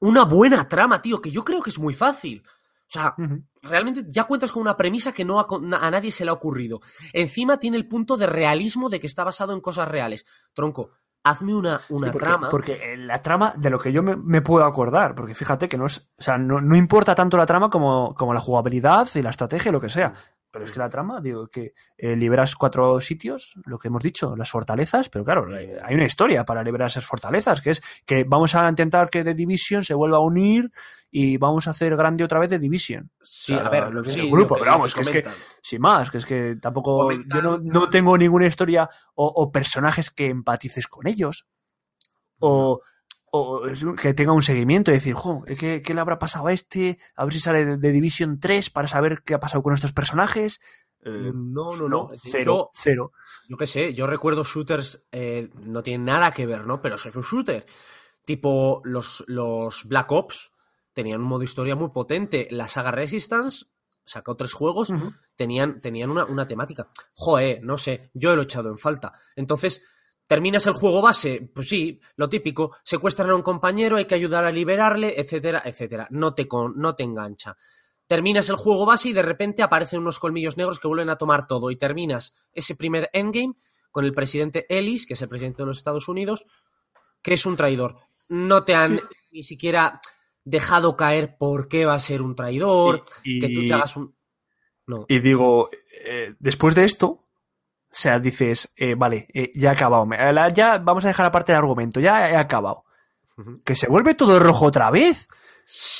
[0.00, 2.42] una buena trama, tío, que yo creo que es muy fácil.
[2.46, 3.14] O sea.
[3.62, 6.34] Realmente ya cuentas con una premisa que no a, con- a nadie se le ha
[6.34, 6.80] ocurrido.
[7.12, 10.24] Encima tiene el punto de realismo de que está basado en cosas reales.
[10.54, 10.90] Tronco,
[11.24, 12.48] hazme una, una Sí, porque, trama.
[12.48, 15.76] porque eh, la trama, de lo que yo me, me puedo acordar, porque fíjate que
[15.76, 19.22] no es, o sea, no, no importa tanto la trama como, como la jugabilidad y
[19.22, 20.14] la estrategia y lo que sea.
[20.52, 24.34] Pero es que la trama, digo, que eh, liberas cuatro sitios, lo que hemos dicho,
[24.34, 28.54] las fortalezas, pero claro, hay una historia para liberar esas fortalezas, que es que vamos
[28.56, 30.70] a intentar que The Division se vuelva a unir
[31.08, 33.10] y vamos a hacer grande otra vez The Division.
[33.22, 35.18] Sí, o sea, a ver, lo que sí, el grupo, lo pero vamos, lo que
[35.18, 35.30] es que-.
[35.62, 39.52] Sin más, que es que tampoco, Comentan- yo no, no tengo ninguna historia o, o
[39.52, 41.46] personajes que empatices con ellos.
[42.40, 42.80] O,
[43.30, 43.62] o
[44.00, 46.98] que tenga un seguimiento y decir, jo, ¿qué, qué le habrá pasado a este?
[47.14, 49.92] A ver si sale de, de Division 3 para saber qué ha pasado con estos
[49.92, 50.60] personajes.
[51.04, 52.08] Eh, No, no, no, no.
[52.16, 53.12] cero, cero.
[53.48, 56.82] Yo qué sé, yo recuerdo shooters, eh, no tienen nada que ver, ¿no?
[56.82, 57.64] Pero es un shooter.
[58.24, 60.52] Tipo, los, los Black Ops
[60.92, 62.48] tenían un modo historia muy potente.
[62.50, 63.66] La saga Resistance
[64.04, 64.92] sacó tres juegos,
[65.36, 66.88] tenían, tenían una, una temática.
[67.14, 69.12] Joder, no sé, yo lo he echado en falta.
[69.36, 69.86] Entonces,
[70.30, 74.44] terminas el juego base, pues sí, lo típico, secuestran a un compañero, hay que ayudar
[74.44, 76.06] a liberarle, etcétera, etcétera.
[76.10, 77.56] No te, con, no te engancha.
[78.06, 81.48] Terminas el juego base y de repente aparecen unos colmillos negros que vuelven a tomar
[81.48, 81.72] todo.
[81.72, 83.54] Y terminas ese primer endgame
[83.90, 86.44] con el presidente Ellis, que es el presidente de los Estados Unidos,
[87.22, 87.96] que es un traidor.
[88.28, 89.04] No te han Sí.
[89.32, 90.00] ni siquiera
[90.44, 94.14] dejado caer por qué va a ser un traidor, Y- que tú te hagas un...
[94.86, 95.06] No.
[95.08, 95.70] Y digo,
[96.04, 97.26] eh, después de esto,
[97.92, 100.06] o sea, dices, eh, vale, eh, ya he acabado.
[100.54, 102.84] Ya vamos a dejar aparte el argumento, ya he acabado.
[103.64, 105.28] Que se vuelve todo rojo otra vez.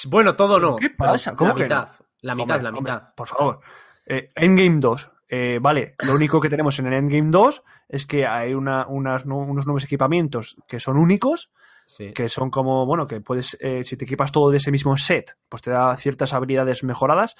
[0.08, 0.76] Bueno, todo no.
[0.76, 1.34] ¿Qué pasa?
[1.34, 1.64] ¿Cómo la que no?
[1.80, 1.88] mitad.
[2.22, 3.14] La mitad, Hombre, la mitad.
[3.14, 3.60] por favor.
[4.06, 5.10] Eh, Endgame 2.
[5.32, 9.24] eh, vale, lo único que tenemos en el Endgame 2 es que hay una- unas
[9.24, 11.50] unos nuevos equipamientos que son únicos,
[11.86, 12.12] Sí.
[12.12, 15.36] que son como, bueno, que puedes, eh, si te equipas todo de ese mismo set,
[15.48, 17.36] pues te da ciertas habilidades mejoradas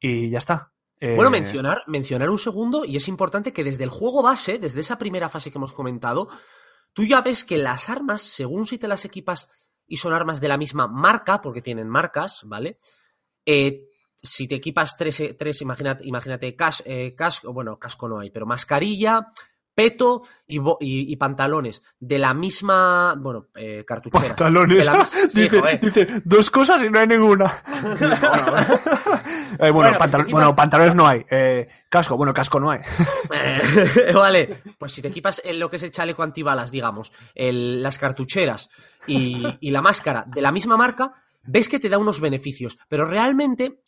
[0.00, 0.72] y ya está.
[1.00, 4.80] Eh, Bueno, mencionar, mencionar un segundo, y es importante que desde el juego base, desde
[4.80, 6.28] esa primera fase que hemos comentado,
[6.92, 9.48] tú ya ves que las armas, según si te las equipas
[9.86, 12.78] y son armas de la misma marca, porque tienen marcas, ¿vale?
[13.46, 13.86] Eh,
[14.22, 18.30] si te equipas tres, eh, tres imagínate, imagínate cas- eh, casco, bueno, casco no hay,
[18.30, 19.26] pero mascarilla,
[19.82, 24.28] peto y, bo- y- y pantalones de la misma, bueno, eh, cartuchera.
[24.28, 24.78] Pantalones.
[24.78, 25.80] De la- sí, dice, joder.
[25.80, 27.52] dice, dos cosas y no hay ninguna.
[29.62, 31.24] Eh, bueno, Bueno, pues pantal- bueno, pantalones no hay.
[31.30, 32.80] Eh, casco, bueno, casco no hay.
[33.30, 37.82] Eh, vale, pues si te equipas en lo que es el chaleco antibalas, digamos, el-
[37.82, 38.68] las cartucheras
[39.06, 41.12] y, y la máscara de la misma marca,
[41.42, 43.82] ves que te da unos beneficios, pero realmente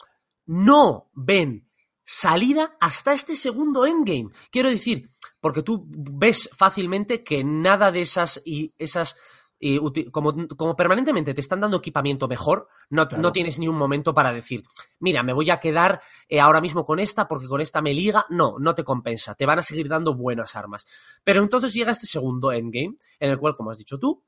[0.47, 1.69] no ven
[2.05, 4.29] salida hasta este segundo endgame.
[4.51, 5.09] Quiero decir,
[5.43, 9.17] porque tú ves fácilmente que nada de esas y esas
[9.65, 9.79] y
[10.11, 13.23] como, como permanentemente te están dando equipamiento mejor, no, Claro.
[13.23, 14.65] no tienes ni un momento para decir,
[14.99, 18.27] mira, me voy a quedar eh, ahora mismo con esta porque con esta me liga.
[18.29, 19.37] No, no te compensa.
[19.37, 20.87] Te van a seguir dando buenas armas.
[21.23, 24.25] Pero entonces llega este segundo endgame, en el cual, como has dicho tú,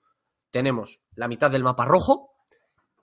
[0.50, 2.30] tenemos la mitad del mapa rojo,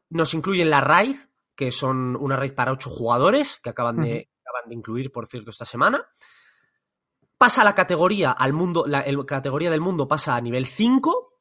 [0.09, 1.17] nos incluyen la raid,
[1.53, 5.49] que son una raid para ocho jugadores, que acaban de, acaban de incluir, por cierto,
[5.49, 6.05] esta semana.
[7.41, 11.39] Pasa la categoría al mundo, la el- categoría del mundo pasa a nivel 5.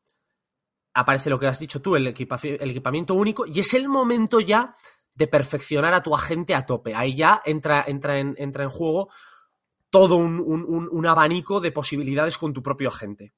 [0.95, 4.41] Aparece lo que has dicho tú, el, equipa- el equipamiento único, y es el momento
[4.41, 4.75] ya
[5.15, 6.95] de perfeccionar a tu agente a tope.
[6.95, 9.11] Ahí ya entra, entra, en, entra en juego
[9.91, 13.35] todo un, un- un- un abanico de posibilidades con tu propio agente.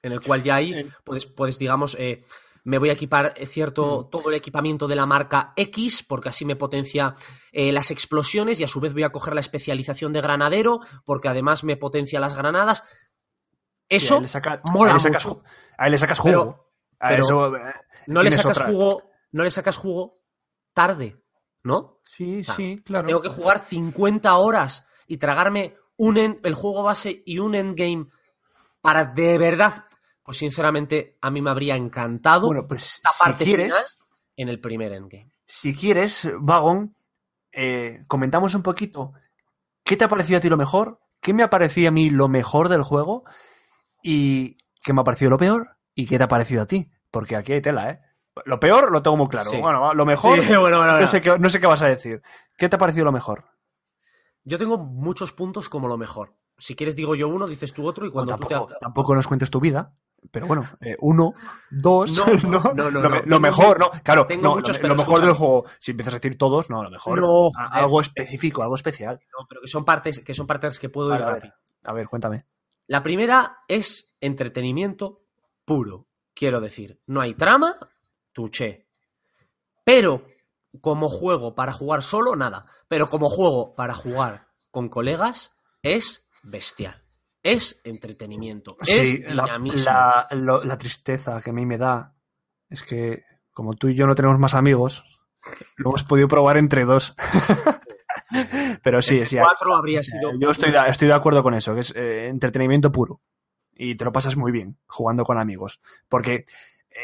[0.00, 2.24] En el cual ya ahí puedes, puedes digamos, eh,
[2.64, 6.44] me voy a equipar eh, cierto, todo el equipamiento de la marca X, porque así
[6.44, 7.14] me potencia
[7.50, 11.28] eh, las explosiones y a su vez voy a coger la especialización de granadero, porque
[11.28, 12.82] además me potencia las granadas.
[13.88, 15.40] Sí, Eso ahí le saca- mola ahí le sacas, mucho.
[15.40, 15.44] ju-
[15.78, 16.72] ahí le sacas Pero- jugo.
[17.04, 17.74] A pero eso, eh,
[18.06, 18.66] no le sacas otra.
[18.70, 20.20] jugo, no le sacas jugo
[20.72, 21.20] tarde,
[21.64, 21.98] ¿no?
[22.04, 23.06] Sí, sea, sí, claro.
[23.08, 28.06] Tengo que jugar 50 horas y tragarme un en- el juego base y un endgame
[28.80, 29.84] para de verdad.
[30.22, 33.84] Pues sinceramente, a mí me habría encantado Bueno, pues la si parte quieres, final
[34.36, 35.32] en el primer endgame.
[35.46, 36.94] si quieres, Vagon,
[37.52, 39.12] eh, comentamos un poquito
[39.84, 42.28] qué te ha parecido a ti lo mejor, qué me ha parecido a mí lo
[42.28, 43.24] mejor del juego
[44.02, 46.90] y qué me ha parecido lo peor y qué te ha parecido a ti.
[47.10, 48.00] Porque aquí hay tela, ¿eh?
[48.46, 49.50] Lo peor lo tengo muy claro.
[49.50, 49.58] Sí.
[49.58, 52.22] Bueno, lo mejor, Sí, bueno, bueno, no, sé qué, no sé qué vas a decir.
[52.56, 53.44] ¿Qué te ha parecido lo mejor?
[54.44, 56.34] Yo tengo muchos puntos como lo mejor.
[56.56, 59.14] Si quieres digo yo uno, dices tú otro y cuando Bueno, tú te tampoco, tampoco
[59.14, 59.94] nos cuentes tu vida.
[60.30, 61.32] Pero bueno, eh, uno,
[61.70, 62.24] dos, No,
[62.74, 65.64] no, no, lo, me- mejor, no, claro, tengo no, muchos, lo, lo mejor del juego,
[65.78, 69.20] si empiezas a decir todos, no, lo mejor, No, a- algo específico, algo especial.
[69.38, 71.52] No, pero que son partes que son partes que puedo ir a ver.
[71.84, 72.46] A ver, cuéntame.
[72.86, 75.22] La primera es entretenimiento
[75.64, 76.06] puro.
[76.34, 77.76] Quiero decir, no hay trama,
[78.32, 78.86] tuché.
[79.84, 80.26] Pero
[80.80, 82.66] como juego para jugar solo, nada.
[82.88, 87.01] Pero como juego para jugar con colegas, es bestial.
[87.42, 88.76] Es entretenimiento.
[88.80, 89.90] es Sí, la, dinamismo.
[89.90, 92.14] la- lo- la tristeza que a mí me da
[92.68, 95.04] es que, como tú y yo no tenemos más amigos,
[95.76, 97.14] lo hemos podido probar entre dos.
[98.82, 99.36] Pero sí, sí.
[99.38, 100.32] Cuatro habría o sea, sido.
[100.38, 103.20] Yo estoy de, estoy de acuerdo con eso, que es eh, entretenimiento puro.
[103.74, 105.80] Y te lo pasas muy bien jugando con amigos.
[106.08, 106.44] Porque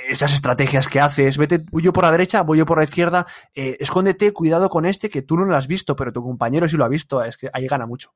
[0.08, 3.26] esas estrategias que haces, vete voy yo por la derecha, voy yo por la izquierda,
[3.54, 6.76] eh, escóndete, cuidado con este que tú no lo has visto, pero tu compañero sí
[6.76, 7.22] lo ha visto.
[7.22, 8.14] Es que ahí gana mucho,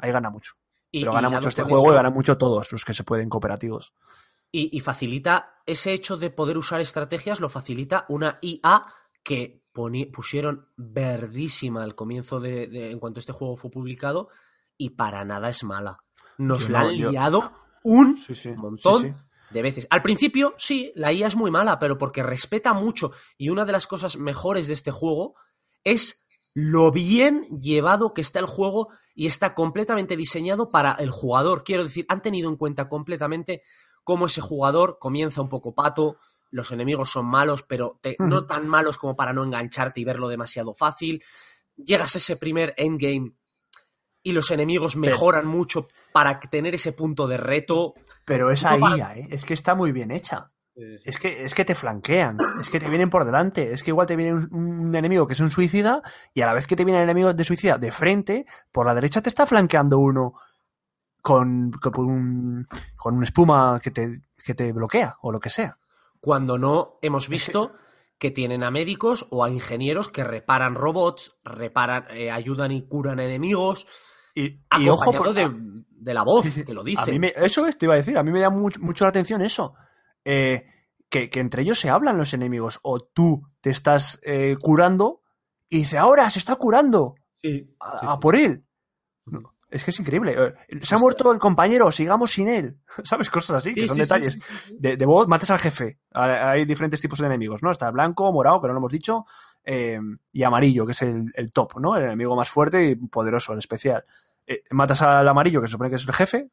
[0.00, 0.54] ahí gana mucho.
[0.96, 3.28] Y- Pero gana mucho este juego eso- y gana mucho todos los que se pueden
[3.28, 3.92] cooperativos.
[4.50, 8.86] Y, y facilita ese hecho de poder usar estrategias, lo facilita una IA
[9.22, 9.62] que
[10.12, 14.28] pusieron verdísima al comienzo de, de- en cuanto este juego fue publicado
[14.78, 15.98] y para nada es mala.
[16.38, 18.50] Nos Yo la no, han yo- liado un Sí, sí.
[18.56, 19.12] montón sí.
[19.50, 19.86] de veces.
[19.90, 23.12] Al principio, sí, la IA es muy mala, pero porque respeta mucho.
[23.36, 25.34] Y una de las cosas mejores de este juego
[25.84, 26.25] es
[26.58, 31.62] lo bien llevado que está el juego y está completamente diseñado para el jugador.
[31.64, 33.60] Quiero decir, han tenido en cuenta completamente
[34.02, 36.16] cómo ese jugador comienza un poco pato,
[36.50, 38.26] los enemigos son malos, pero te- Ujú.
[38.28, 41.22] no tan malos como para no engancharte y verlo demasiado fácil.
[41.76, 43.32] Llegas a ese primer endgame
[44.22, 47.92] y los enemigos mejoran mucho para tener ese punto de reto.
[48.24, 49.28] Pero esa No para- ¿eh?
[49.30, 50.50] es que está muy bien hecha.
[51.04, 54.06] Es que, es que te flanquean, es que te vienen por delante, es que igual
[54.06, 54.48] te viene un,
[54.86, 56.02] un enemigo que es un suicida
[56.34, 58.94] y a la vez que te viene el enemigo de suicida de frente, por la
[58.94, 60.34] derecha te está flanqueando uno
[61.22, 65.78] con, con, un, con una espuma que te, que te bloquea o lo que sea.
[66.20, 67.72] cuando no hemos visto
[68.18, 73.18] que tienen a médicos o a ingenieros que reparan robots, reparan, eh, ayudan y curan
[73.20, 73.86] enemigos,
[74.34, 75.50] Y, y ojo, por- de,
[75.90, 76.64] de la voz, Sí, sí.
[76.64, 77.18] que lo dice.
[77.36, 79.74] eso es, te iba a decir, a mí me da mucho, mucho la atención eso.
[80.26, 80.66] Eh,
[81.08, 82.80] que, que entre ellos se hablan los enemigos.
[82.82, 85.22] O tú te estás eh, curando
[85.68, 87.14] y dice, ahora se está curando.
[87.40, 88.18] Sí, A, sí, a sí.
[88.20, 88.64] por él.
[89.26, 90.34] No, es que es increíble.
[90.36, 92.78] Eh, Se ha muerto el compañero, sigamos sin él.
[93.04, 93.30] ¿Sabes?
[93.30, 94.36] Cosas así, que son detalles.
[94.72, 96.00] De, de voz, matas al jefe.
[96.12, 97.70] Hay diferentes tipos de enemigos, ¿no?
[97.70, 99.26] Está blanco, morado, que no lo hemos dicho,
[99.64, 100.00] eh,
[100.32, 101.96] y amarillo, que es el, el top, ¿no?
[101.96, 104.04] El enemigo más fuerte y poderoso, el especial.
[104.46, 106.50] Eh, matas al amarillo, que se supone que es el jefe.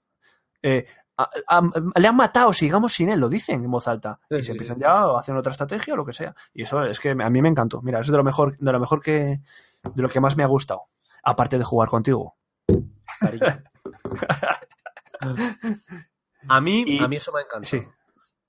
[0.63, 0.86] Eh,
[1.17, 4.19] a- a- le han matado, sigamos sin él, lo dicen en voz alta.
[4.30, 4.82] Sí, y sí, se empiezan sí.
[4.82, 6.34] ya a hacer otra estrategia o lo que sea.
[6.54, 7.82] Y eso es que a mí me encantó.
[7.84, 9.41] Mira, eso es de lo mejor, de lo mejor que,
[9.84, 10.86] de lo que más me ha gustado.
[11.23, 12.36] Aparte de jugar contigo.
[13.19, 13.62] Cariño.
[16.47, 17.65] A mí, Y- a mí eso me ha encantado.
[17.69, 17.82] Sí.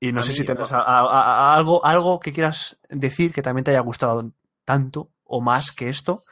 [0.00, 0.82] Y no sé mí, si tendrás no.
[0.82, 4.32] algo, algo que quieras decir que también te haya gustado
[4.64, 6.22] tanto o más que esto.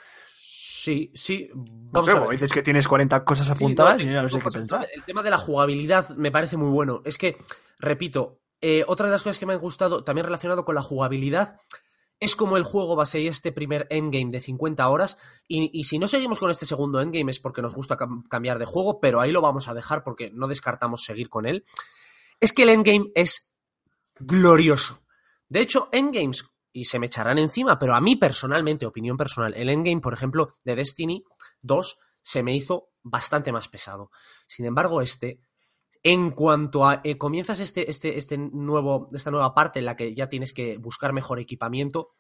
[0.85, 1.49] Sí, sí.
[1.55, 2.41] No Vamos sé, a como ver.
[2.41, 4.89] dices que tienes 40 cosas Sí, apuntadas no, y no sé qué pensar.
[4.93, 7.03] El tema de la jugabilidad me parece muy bueno.
[7.05, 7.37] Es que,
[7.79, 11.57] repito, eh, otra de las cosas que me han gustado, también relacionado con la jugabilidad,
[12.19, 15.19] es como el juego va a ser este primer endgame de 50 horas.
[15.47, 18.59] Y, y si no seguimos con este segundo endgame es porque nos gusta cam- cambiar
[18.59, 21.63] de juego, pero ahí lo vamos a dejar porque no descartamos seguir con él.
[22.41, 23.53] Es que el endgame es
[24.19, 25.01] glorioso.
[25.49, 29.69] De hecho, endgames, y se me echarán encima, pero a mí personalmente, opinión personal, el
[29.69, 31.25] endgame, por ejemplo, de Destiny
[31.61, 34.11] 2 se me hizo bastante más pesado.
[34.47, 35.41] Sin embargo, este,
[36.03, 40.15] en cuanto a eh, comienzas este, este, este nuevo, esta nueva parte en la que
[40.15, 42.15] ya tienes que buscar mejor equipamiento,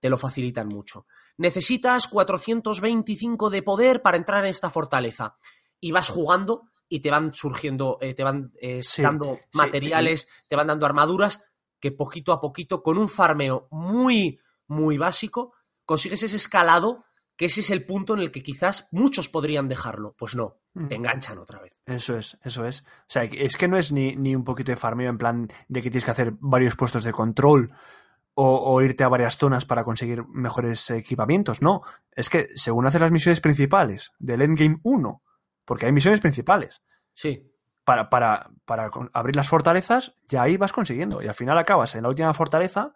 [0.00, 1.06] te lo facilitan mucho.
[1.36, 5.36] Necesitas 425 de poder para entrar en esta fortaleza.
[5.80, 10.28] Y vas jugando y te van surgiendo, eh, te van eh, Sí, dando sí, materiales,
[10.48, 11.44] te van dando armaduras
[11.80, 15.52] que poquito a poquito, con un farmeo muy, muy básico,
[15.84, 17.04] consigues ese escalado
[17.36, 20.14] que ese es el punto en el que quizás muchos podrían dejarlo.
[20.18, 20.88] Pues no, Mm.
[20.88, 21.72] te enganchan otra vez.
[21.86, 22.82] Eso es, eso es.
[22.82, 25.82] O sea, es que no es ni, ni un poquito de farmeo en plan de
[25.82, 27.72] que tienes que hacer varios puestos de control
[28.34, 31.62] o, o irte a varias zonas para conseguir mejores equipamientos.
[31.62, 35.22] No, es que según haces las misiones principales del Endgame 1,
[35.64, 37.50] porque hay misiones principales, Sí,
[37.88, 41.22] para, para, para abrir las fortalezas, ya ahí vas consiguiendo.
[41.22, 42.92] Y al final acabas en la última fortaleza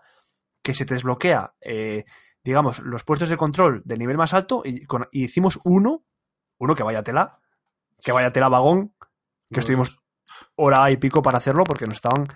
[0.63, 2.05] que se te desbloquea, eh,
[2.45, 6.05] digamos, los puestos de control del nivel más alto y, con- y hicimos uno,
[6.59, 7.39] uno que vaya tela,
[8.05, 8.95] que vaya tela vagón,
[9.51, 10.01] que estuvimos
[10.57, 12.29] hora y pico para hacerlo porque nos estaban,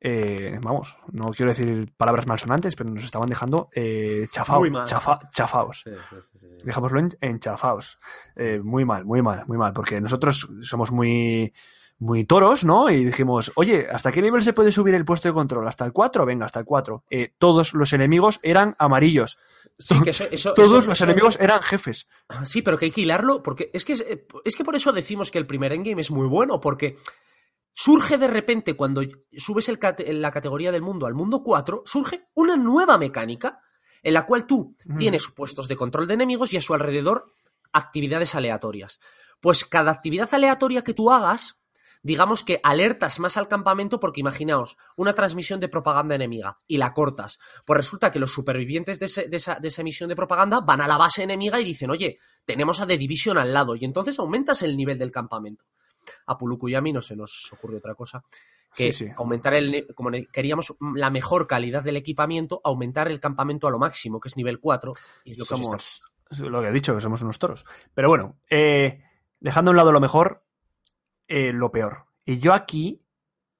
[0.00, 4.86] eh, vamos, no quiero decir palabras malsonantes, pero nos estaban dejando eh, chafaos, Muy mal.
[4.86, 5.82] chafa- chafaos.
[5.84, 6.66] Sí, sí, sí, sí, sí.
[6.66, 7.98] Dejámoslo en, en chafaos.
[8.36, 11.52] Eh, muy mal, muy mal, muy mal, porque nosotros somos muy,
[12.04, 12.90] muy toros, ¿no?
[12.90, 15.66] Y dijimos, oye, ¿hasta qué nivel se puede subir el puesto de control?
[15.66, 16.26] ¿Hasta el 4?
[16.26, 17.04] Venga, hasta el 4.
[17.10, 19.38] Eh, todos los enemigos eran amarillos.
[19.78, 22.06] Sí, que eso, eso- todos eso- los enemigos eran jefes.
[22.44, 24.04] Sí, pero que hay que hilarlo, porque es que, es,
[24.44, 26.96] es que por eso decimos que el primer endgame es muy bueno, porque
[27.72, 29.02] surge de repente cuando
[29.36, 33.60] subes el cate- la categoría del mundo al mundo 4, surge una nueva mecánica
[34.02, 34.98] en la cual tú Mm.
[34.98, 37.24] tienes puestos de control de enemigos y a su alrededor
[37.72, 39.00] actividades aleatorias.
[39.40, 41.58] Pues cada actividad aleatoria que tú hagas,
[42.04, 46.92] digamos que alertas más al campamento porque imaginaos una transmisión de propaganda enemiga y la
[46.92, 47.40] cortas.
[47.64, 50.80] Pues resulta que los supervivientes de, ese- de esa, de esa emisión de propaganda van
[50.82, 54.18] a la base enemiga y dicen, oye, tenemos a The Division al lado y entonces
[54.20, 55.64] aumentas el nivel del campamento.
[56.26, 58.22] A Puluku y a mí no se nos ocurre otra cosa
[58.74, 59.12] que Sí, sí.
[59.16, 64.20] aumentar el como queríamos la mejor calidad del equipamiento, aumentar el campamento a lo máximo,
[64.20, 64.90] que es nivel 4,
[65.24, 66.02] y es lo que Somos
[66.40, 67.64] lo que he dicho, que somos unos toros.
[67.94, 69.02] Pero bueno, eh,
[69.40, 70.42] dejando a un lado lo mejor,
[71.28, 72.06] eh, lo peor.
[72.24, 73.04] Y yo aquí,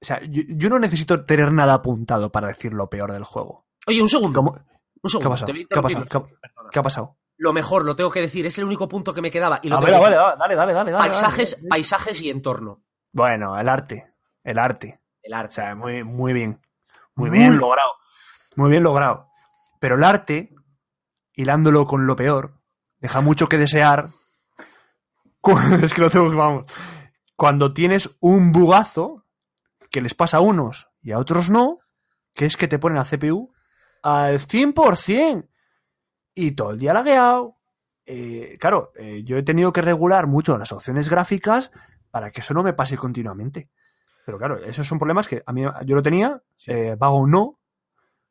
[0.01, 3.65] o sea, yo, yo no necesito tener nada apuntado para decir lo peor del juego.
[3.87, 4.39] Oye, un segundo.
[4.39, 4.57] ¿Cómo?
[5.01, 5.45] Un segundo.
[6.71, 7.17] ¿Qué ha pasado?
[7.37, 9.59] Lo mejor, lo tengo que decir, es el único punto que me quedaba.
[9.61, 11.67] Y lo ver, que vale, dale, dale, dale, paisajes, dale.
[11.69, 12.81] paisajes y entorno.
[13.11, 14.13] Bueno, el arte.
[14.43, 15.01] El arte.
[15.21, 15.53] El O arte.
[15.55, 16.61] sea, muy, muy bien.
[17.15, 17.91] Muy Muy- bien logrado.
[18.55, 19.27] Muy bien logrado.
[19.79, 20.55] Pero el arte,
[21.35, 22.61] hilándolo con lo peor,
[22.99, 24.09] deja mucho que desear.
[25.83, 26.65] Es que lo tengo que, vamos.
[27.35, 29.25] Cuando tienes un bugazo
[29.91, 31.79] que les pasa a unos y a otros no,
[32.33, 33.53] que es que te ponen la CPU
[34.03, 35.47] al 100%
[36.33, 37.57] y todo el día lagueado.
[38.05, 41.71] Eh, claro, eh, yo he tenido que regular mucho las opciones gráficas
[42.11, 43.69] para que eso no me pase continuamente.
[44.25, 46.71] Pero claro, esos son problemas que a mí yo lo tenía, Sí.
[46.71, 47.59] eh, Vagon no.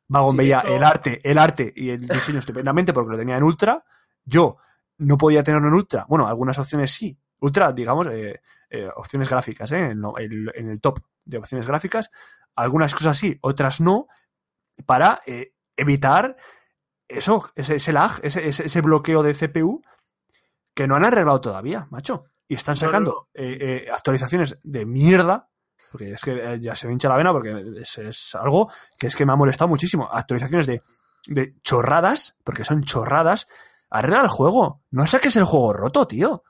[0.07, 3.17] Vagon Sí, de veía hecho- el arte, el arte y el diseño estupendamente porque lo
[3.17, 3.83] tenía en ultra.
[4.23, 4.57] Yo
[4.99, 6.05] no podía tenerlo en ultra.
[6.07, 7.17] Bueno, algunas opciones sí.
[7.39, 9.91] Ultra, digamos, eh, eh, opciones gráficas, ¿eh?
[9.91, 12.09] en, el- en el top de opciones gráficas.
[12.55, 14.07] Algunas cosas sí, otras no,
[14.85, 16.35] para eh, evitar
[17.07, 19.81] eso, ese, ese lag, ese, ese, ese bloqueo de CPU
[20.73, 22.25] que no han arreglado todavía, macho.
[22.47, 23.27] Y están no, sacando no.
[23.33, 25.49] eh, actualizaciones de mierda,
[25.91, 29.15] porque es que ya se me hincha la vena, porque es, es algo que es
[29.15, 30.07] que me ha molestado muchísimo.
[30.11, 30.81] Actualizaciones de,
[31.27, 33.47] de chorradas, porque son chorradas.
[33.89, 36.43] Arregla el juego, no saques el juego roto, tío.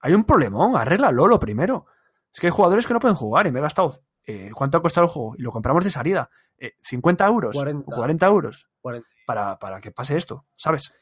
[0.00, 1.86] Hay un problemón, arréglalo lo primero.
[2.32, 4.00] Es que hay jugadores que no pueden jugar y me he gastado.
[4.26, 5.34] eh, ¿Cuánto ha costado el juego?
[5.38, 6.28] Y lo compramos de salida.
[6.58, 7.56] Eh, ¿50 euros?
[7.56, 7.92] 40.
[7.94, 8.68] ¿O 40 euros?
[8.80, 9.08] 40.
[9.26, 10.92] Para, para que pase esto, ¿sabes?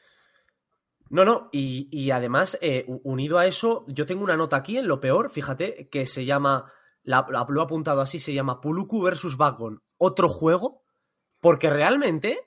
[1.09, 4.87] No, no, y, y además, eh, unido a eso, yo tengo una nota aquí en
[4.87, 6.69] lo peor, fíjate, que se llama,
[7.03, 10.83] la, la- lo he apuntado así, se llama Puluku versus Backbone, otro juego,
[11.39, 12.39] porque realmente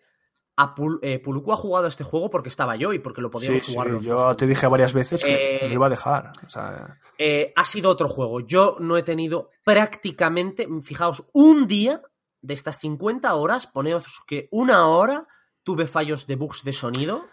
[0.63, 3.63] a Pul- eh, Puluku ha jugado este juego porque estaba yo y porque lo podíamos
[3.63, 4.37] Sí, jugar sí, los yo dos.
[4.37, 6.33] te dije varias veces que Eh, me iba a dejar.
[6.47, 8.41] O sea, Eh, ha sido otro juego.
[8.41, 12.03] Yo no he tenido prácticamente, fijaos, un día
[12.43, 15.27] de estas 50 horas, poneos que una hora
[15.63, 17.25] tuve fallos de bugs de sonido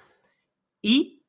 [0.82, 1.24] y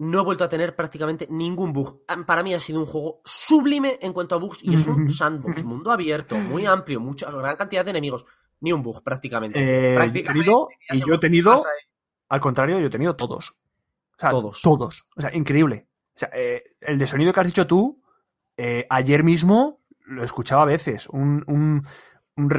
[0.00, 2.02] no he vuelto a tener prácticamente ningún bug.
[2.26, 5.64] Para mí ha sido un juego sublime en cuanto a bugs y es un sandbox,
[5.64, 8.24] mundo abierto, muy amplio, mucha gran cantidad de enemigos.
[8.60, 9.58] Ni un bug prácticamente.
[9.58, 11.86] eh, yo he prácticamente, tenido, y yo he tenido, eh.
[12.28, 13.50] al contrario, yo he tenido todos.
[14.16, 14.62] O sea, Todos.
[14.62, 15.06] Todos.
[15.16, 15.86] O sea, increíble.
[16.16, 18.02] O sea, eh, el de sonido que has dicho tú,
[18.56, 21.08] eh, ayer mismo lo escuchaba a veces.
[21.08, 21.86] Un, un,
[22.36, 22.50] un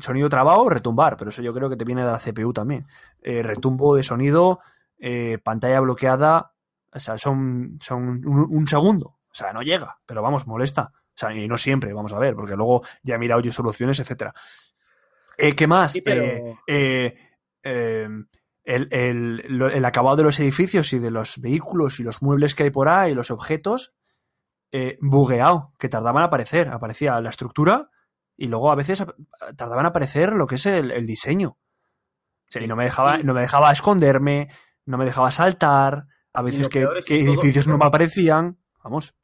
[0.00, 2.84] sonido trabado, retumbar, pero eso yo creo que te viene de la CPU también.
[3.22, 4.58] Eh, retumbo de sonido,
[4.98, 6.52] eh, pantalla bloqueada,
[6.92, 9.18] o sea, son, son un, un segundo.
[9.30, 10.90] O sea, no llega, pero vamos, molesta.
[10.92, 14.00] O sea, y no siempre, vamos a ver, porque luego ya he mirado yo soluciones,
[14.00, 14.34] etcétera.
[15.38, 15.92] Eh, ¿Qué más?
[15.92, 17.14] Sí, pero- Eh, eh,
[17.62, 18.08] eh,
[18.64, 22.64] el, el- el acabado de los edificios y de los vehículos y los muebles que
[22.64, 23.92] hay por ahí, los objetos,
[25.00, 26.68] bugueado, que tardaban a aparecer.
[26.68, 27.90] Aparecía la estructura
[28.36, 29.04] y luego a veces
[29.56, 31.50] tardaban a aparecer lo que es el, el diseño.
[31.50, 34.48] O sea, y no me dejaba, no me dejaba esconderme,
[34.84, 38.58] no me dejaba saltar, a veces que, que todo- edificios no me aparecían.
[38.84, 39.14] Vamos.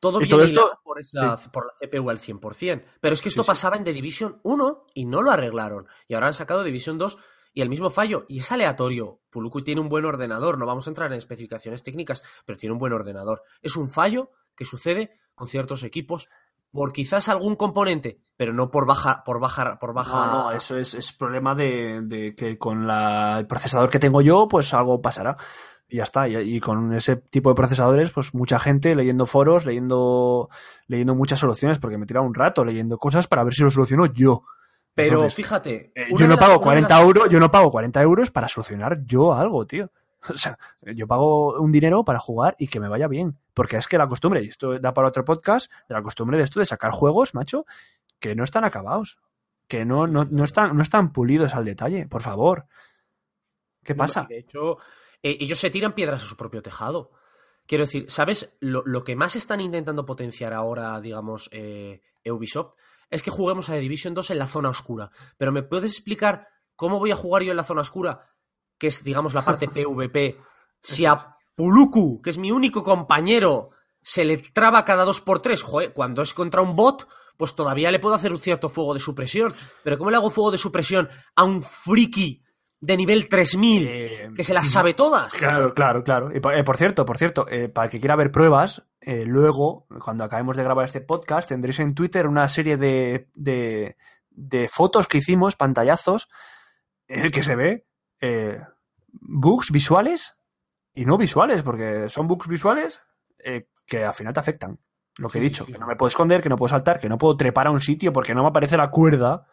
[0.00, 2.84] Todo viene todo esto- hilado por, esa, por la CPU al 100%.
[3.00, 3.50] Pero es que esto Sí, sí.
[3.50, 5.86] pasaba en The Division 1 y no lo arreglaron.
[6.06, 7.18] Y ahora han sacado Division 2
[7.52, 8.24] y el mismo fallo.
[8.28, 9.20] Y es aleatorio.
[9.30, 10.58] Puluku tiene un buen ordenador.
[10.58, 13.42] No vamos a entrar en especificaciones técnicas, pero tiene un buen ordenador.
[13.62, 16.28] Es un fallo que sucede con ciertos equipos
[16.70, 20.26] por quizás algún componente, pero no por baja, por baja, por baja.
[20.26, 24.20] No, no, eso es, es problema de, de que con la- el procesador que tengo
[24.20, 25.36] yo, pues algo pasará.
[25.88, 26.28] Y ya está.
[26.28, 30.48] Y, y con ese tipo de procesadores, pues mucha gente leyendo foros, leyendo,
[30.86, 33.70] leyendo muchas soluciones, porque me he tirado un rato leyendo cosas para ver si lo
[33.70, 34.44] soluciono yo.
[34.94, 35.92] Pero Entonces, fíjate.
[35.94, 38.30] eh, yo no las- pago una de 40 las- euros, yo no pago 40 euros
[38.30, 39.90] para solucionar yo algo, tío.
[40.30, 43.38] O sea, yo pago un dinero para jugar y que me vaya bien.
[43.54, 46.42] Porque es que la costumbre, y esto da para otro podcast, de la costumbre de
[46.44, 47.64] esto de sacar juegos, macho,
[48.18, 49.18] que no están acabados.
[49.68, 52.66] Que no, no, no, están, no están pulidos al detalle, por favor.
[53.84, 54.26] ¿Qué pasa?
[54.28, 54.78] de hecho,
[55.22, 57.10] eh, ellos se tiran piedras a su propio tejado.
[57.66, 58.56] Quiero decir, ¿sabes?
[58.60, 62.72] Lo, lo que más están intentando potenciar ahora, digamos, eh, Ubisoft,
[63.10, 65.10] es que juguemos a The Division 2 en la zona oscura.
[65.36, 68.30] Pero ¿me puedes explicar cómo voy a jugar yo en la zona oscura?
[68.78, 70.38] Que es, digamos, la parte PvP.
[70.80, 75.62] Si a Puluku, que es mi único compañero, se le traba cada dos por tres,
[75.62, 79.00] joder, cuando es contra un bot, pues todavía le puedo hacer un cierto fuego de
[79.00, 79.52] supresión.
[79.82, 82.42] Pero ¿cómo le hago fuego de supresión a un friki
[82.80, 85.32] de nivel 3000 Eh, que se las sabe todas?
[85.32, 86.34] Claro, claro, claro.
[86.34, 89.24] Y por, eh, por cierto, por cierto, eh, para el que quiera ver pruebas, eh,
[89.26, 93.96] luego, cuando acabemos de grabar este podcast, tendréis en Twitter una serie de, de,
[94.30, 96.28] de fotos que hicimos, pantallazos,
[97.08, 97.86] en el que se ve
[98.20, 98.60] eh,
[99.12, 100.36] bugs visuales
[100.94, 103.00] y no visuales, porque son bugs visuales
[103.38, 104.78] eh, que al final te afectan.
[105.16, 107.18] Lo que he dicho, que no me puedo esconder, que no puedo saltar, que no
[107.18, 109.46] puedo trepar a un sitio porque no me aparece la cuerda.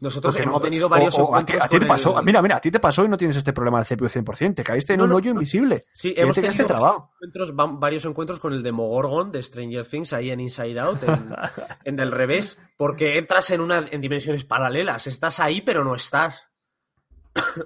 [0.00, 2.18] Nosotros porque hemos no- tenido varios o- o a ti, encuentros a ti te pasó,
[2.18, 4.54] el- mira, mira, a ti te pasó y no tienes este problema del CPU 100%,
[4.56, 5.84] te caíste en No, un no, hoyo invisible.
[5.92, 7.10] Sí, y hemos tenido trabado.
[7.14, 11.34] encuentros, va- varios encuentros con el Demogorgon de Stranger Things ahí en Inside Out, en,
[11.84, 16.46] en del revés, porque entras en una en dimensiones paralelas, estás ahí pero no estás.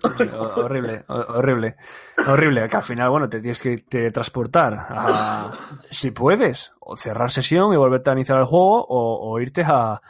[0.02, 1.76] Ho- horrible, ho- horrible,
[2.26, 2.68] horrible.
[2.68, 5.50] Que al final, bueno, te tienes que te transportar a,
[5.90, 10.00] si puedes, o cerrar sesión y volverte a iniciar el juego, o, o irte a,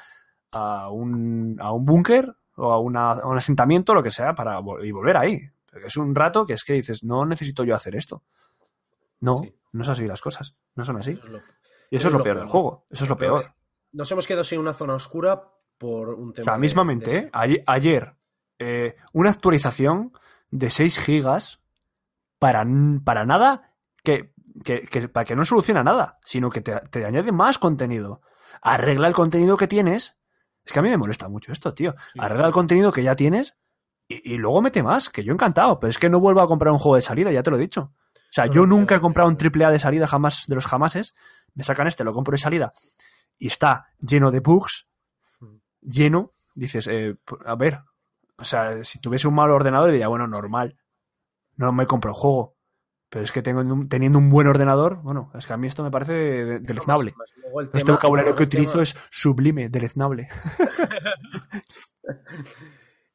[0.53, 4.61] a un, a un búnker o a, una- a un asentamiento, lo que sea, para
[4.83, 5.41] y volver ahí.
[5.85, 8.23] Es un rato que es que dices, no necesito yo hacer esto.
[9.21, 9.55] No, Sí.
[9.73, 11.13] no es así las cosas, no son así.
[11.13, 11.39] Eso es lo-
[11.91, 13.53] Y eso es lo peor del juego, eso es lo peor.
[13.93, 15.43] Nos hemos quedado sin una zona oscura
[15.79, 16.45] por un O tema.
[16.45, 17.31] sea, de- mismamente, de- ¿eh?
[17.33, 18.15] Ayer, ayer,
[18.59, 20.13] eh, una actualización
[20.51, 21.61] de 6 gigas
[22.39, 22.65] para,
[23.05, 23.73] para nada
[24.03, 24.33] que,
[24.65, 28.21] que- que- para que no soluciona nada, sino que te, te añade más contenido.
[28.63, 30.17] Arregla el contenido que tienes.
[30.65, 31.95] Es que a mí me molesta mucho esto, tío.
[32.19, 33.57] Arregla el contenido que ya tienes
[34.07, 36.73] y, y luego mete más, que yo encantado, pero es que no vuelvo a comprar
[36.73, 37.93] un juego de salida, ya te lo he dicho.
[38.31, 40.67] O sea, No, yo nunca he comprado un triple A de salida jamás de los
[40.67, 41.15] jamases.
[41.55, 42.73] Me sacan este, lo compro de salida
[43.39, 44.87] y está lleno de bugs,
[45.81, 46.35] lleno.
[46.55, 47.81] Dices, eh, a ver,
[48.37, 50.77] o sea, si tuviese un mal ordenador diría, bueno, normal,
[51.57, 52.55] no me compro el juego.
[53.11, 55.91] Pero es que tengo teniendo un buen ordenador, bueno, es que a mí esto me
[55.91, 57.13] parece de- deleznable.
[57.73, 60.29] Este tema- vocabulario que tema- utilizo es sublime, deleznable.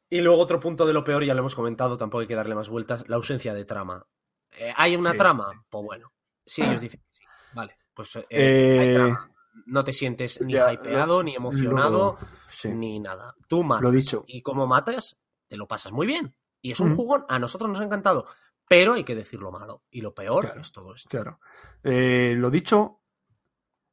[0.10, 2.56] Y luego otro punto de lo peor, ya lo hemos comentado, tampoco hay que darle
[2.56, 4.06] más vueltas, la ausencia de trama.
[4.52, 5.18] Eh, ¿Hay una Sí.
[5.18, 5.52] trama?
[5.70, 6.12] Pues bueno.
[6.46, 7.22] Si ellos dicen sí.
[7.54, 9.32] Vale, pues eh, Eh, hay trama.
[9.66, 12.70] No te sientes ni ya, hypeado, ni emocionado, Lo- sí.
[12.70, 13.34] ni nada.
[13.48, 13.82] Tú matas.
[13.84, 14.24] Lo dicho.
[14.28, 15.18] Y como matas,
[15.48, 16.36] te lo pasas muy bien.
[16.62, 16.96] Y es un Mm.
[16.96, 18.26] jugón, a nosotros nos ha encantado.
[18.68, 19.84] Pero hay que decir lo malo.
[19.92, 20.62] Y lo peor Claro.
[20.62, 21.10] es todo esto.
[21.10, 21.40] Claro.
[21.84, 23.02] Eh, lo dicho,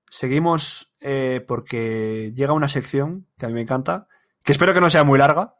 [0.08, 4.08] seguimos eh, porque llega una sección que a mí me encanta,
[4.42, 5.54] que espero que no sea muy larga,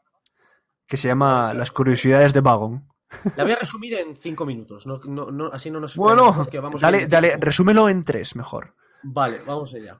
[0.87, 2.87] que se llama Las curiosidades de Vagon.
[3.35, 4.87] La voy a resumir en cinco minutos.
[4.87, 8.35] No, no, no, así no nos Bueno, explayamos, que vamos dale, dale, resúmelo en tres,
[8.35, 8.75] mejor.
[9.03, 9.99] Vale, vamos allá.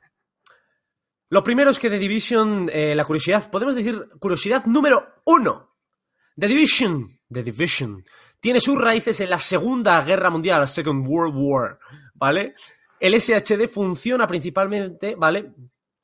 [1.30, 5.76] Lo primero es que The Division, eh, la curiosidad, podemos decir curiosidad número uno.
[6.38, 8.04] The Division, The Division,
[8.44, 11.80] tiene sus raíces en la Segunda Guerra Mundial, la Second World War,
[12.14, 12.56] ¿vale?
[13.00, 15.54] El SHD funciona principalmente, ¿vale?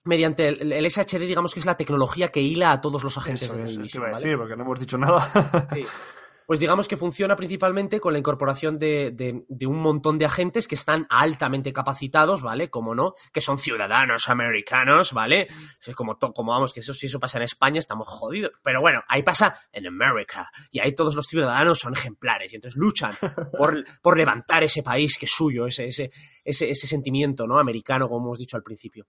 [0.06, 3.44] Mediante el, el SHD, digamos que es la tecnología que hila a todos los agentes
[3.44, 4.24] Eso de eso iba a ¿vale?
[4.24, 5.68] decir, porque no hemos dicho nada.
[5.74, 5.84] Sí.
[6.50, 10.68] Pues digamos que funciona principalmente con la incorporación de, de- de un montón de agentes
[10.68, 12.72] que están altamente capacitados, ¿vale?
[12.72, 15.48] Como no, que son ciudadanos americanos, ¿vale?
[15.86, 18.54] Es como, como vamos, que eso si eso pasa en España estamos jodidos.
[18.64, 20.50] Pero bueno, ahí pasa en América.
[20.72, 23.16] Y ahí todos los ciudadanos son ejemplares y entonces luchan
[23.56, 26.10] por, por levantar ese país que es suyo, ese, ese,
[26.44, 27.60] ese, ese sentimiento, ¿no?
[27.60, 29.06] Americano, como hemos dicho al principio.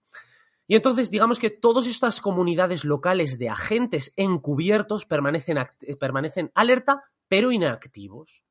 [0.67, 7.01] Y entonces, digamos que todas estas comunidades locales de agentes encubiertos permanecen, eh, permanecen alerta,
[7.31, 8.43] pero inactivos.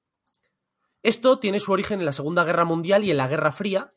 [1.02, 3.92] Esto tiene su origen en la Segunda Guerra Mundial y en la Guerra Fría,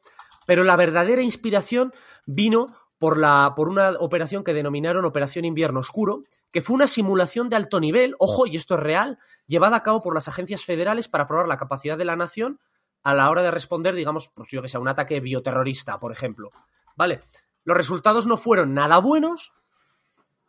[0.46, 1.94] pero la verdadera inspiración
[2.26, 6.20] vino por, la, por una operación que denominaron Operación Invierno Oscuro,
[6.52, 10.02] que fue una simulación de alto nivel, ojo, y esto es real, llevada a cabo
[10.02, 12.60] por las agencias federales para probar la capacidad de la nación
[13.04, 16.12] a la hora de responder, digamos, pues yo que sé, a un ataque bioterrorista, por
[16.12, 16.52] ejemplo.
[16.98, 17.22] ¿Vale?
[17.64, 19.54] Los resultados no fueron nada buenos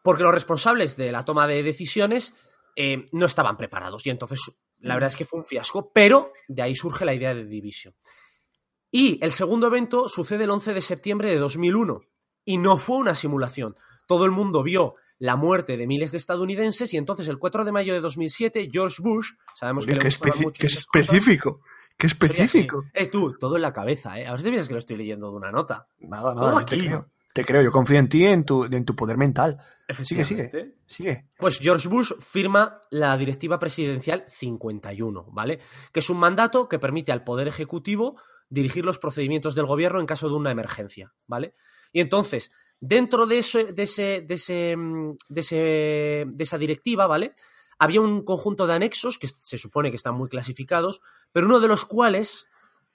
[0.03, 2.35] porque los responsables de la toma de decisiones
[2.77, 4.07] eh, no estaban preparados.
[4.07, 4.41] Y entonces,
[4.79, 7.95] la verdad es que fue un fiasco, pero de ahí surge la idea de Division.
[8.91, 12.01] Y el segundo evento sucede el 11 de septiembre de 2001
[12.45, 13.75] y no fue una simulación.
[14.07, 17.73] Todo el mundo vio la muerte de miles de estadounidenses y entonces el 4 de
[17.73, 21.61] mayo de 2007 George Bush, sabemos que, le especi- mucho qué esas cosas, específico.
[21.97, 22.85] Qué específico.
[22.93, 24.27] Es tú, todo en la cabeza, ¿eh?
[24.27, 25.87] A ver si te piensas que lo estoy leyendo de una nota.
[26.01, 26.87] Nada, Todo nada, yo te aquí.
[26.87, 27.09] creo.
[27.35, 29.59] Te creo, yo confío en ti en tu, en tu poder mental.
[30.05, 30.77] Sigue, sigue.
[30.87, 31.27] Sigue.
[31.37, 35.59] Pues George Bush firma la Directiva Presidencial 51, ¿vale?
[35.93, 38.17] Que es un mandato que permite al Poder Ejecutivo
[38.49, 41.55] dirigir los procedimientos del gobierno en caso de una emergencia, ¿vale?
[41.93, 44.77] Y entonces, dentro de, ese, de, ese, de, ese,
[45.29, 47.35] de, ese- de esa directiva, ¿vale?
[47.81, 51.01] Había un conjunto de anexos que se supone que están muy clasificados,
[51.33, 52.47] pero uno de los cuales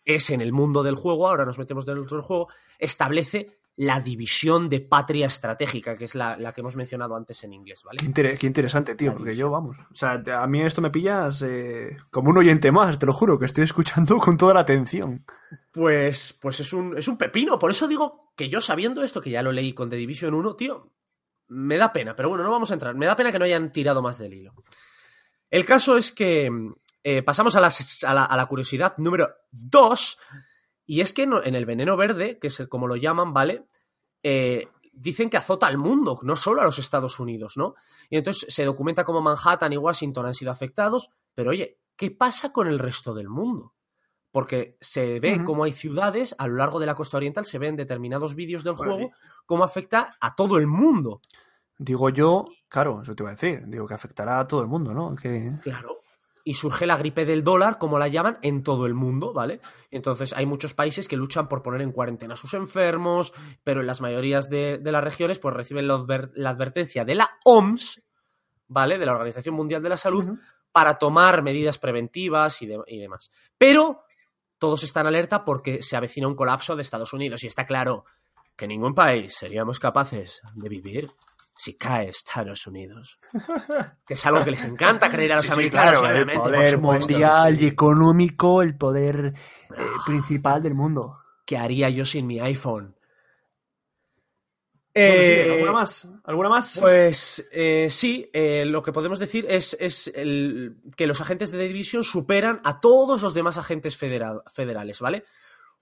[0.06, 2.48] es en el mundo del juego, ahora nos metemos dentro del juego,
[2.80, 7.53] establece la división de patria estratégica, que es la, la que hemos mencionado antes en
[7.53, 7.99] inglés, ¿vale?
[7.99, 9.77] Qué, inter- qué interesante, tío, porque yo, vamos.
[9.89, 13.39] O sea, a mí esto me pillas eh, como un oyente más, te lo juro,
[13.39, 15.23] que estoy escuchando con toda la atención.
[15.71, 17.57] Pues, pues es, un, es un pepino.
[17.57, 20.55] Por eso digo que yo sabiendo esto, que ya lo leí con The Division 1,
[20.57, 20.91] tío,
[21.47, 22.17] me da pena.
[22.17, 22.93] Pero bueno, no vamos a entrar.
[22.95, 24.55] Me da pena que no hayan tirado más del hilo.
[25.49, 26.51] El caso es que
[27.03, 30.17] eh, pasamos a, las- a la, a la curiosidad número 2.
[30.92, 33.66] Y es que no- en el veneno verde, que es el, como lo llaman, ¿vale?
[34.24, 37.76] Eh, dicen que azota al mundo, no solo a los Estados Unidos, ¿no?
[38.10, 42.52] Y entonces se documenta cómo Manhattan y Washington han sido afectados, pero oye, ¿qué pasa
[42.52, 43.76] con el resto del mundo?
[44.32, 45.44] Porque se ve Ujú.
[45.46, 48.74] cómo hay ciudades a lo largo de la costa oriental, se ven determinados vídeos del
[48.74, 49.12] Bueno, juego,
[49.46, 51.22] cómo afecta a todo el mundo.
[51.78, 54.92] Digo yo, claro, eso te iba a decir, digo que afectará a todo el mundo,
[54.94, 55.16] ¿no?
[55.16, 55.52] Que...
[55.62, 56.02] Claro.
[56.50, 59.60] Y surge la gripe del dólar, como la llaman, en todo el mundo, ¿vale?
[59.91, 63.34] Entonces hay muchos países que luchan por poner en cuarentena a sus enfermos,
[63.64, 67.14] pero en las mayorías de, de las regiones pues reciben la, adver- la advertencia de
[67.14, 68.02] la OMS,
[68.68, 68.97] ¿vale?
[68.97, 70.28] De la Organización Mundial de la Salud,
[70.72, 73.30] para tomar medidas preventivas y, de- y demás.
[73.58, 74.02] Pero
[74.58, 78.06] todos están alerta porque se avecina un colapso de Estados Unidos y está claro
[78.56, 81.12] que ningún país seríamos capaces de vivir
[81.62, 83.20] si cae Estados Unidos.
[84.05, 86.39] Que es algo que les encanta creer a los Sí, sí, americanos, claro, el obviamente,
[86.41, 87.64] por poder supuesto, mundial sí.
[87.64, 90.03] y económico, el poder eh, Ah.
[90.05, 91.18] principal del mundo.
[91.45, 92.95] ¿Qué haría yo sin mi iPhone?
[94.93, 96.10] Eh, ¿Alguna más?
[96.24, 96.78] ¿Alguna más?
[96.80, 101.57] Pues eh, sí, eh, lo que podemos decir es, es el- que los agentes de
[101.60, 105.26] The Division superan a todos los demás agentes federa- federales, ¿vale?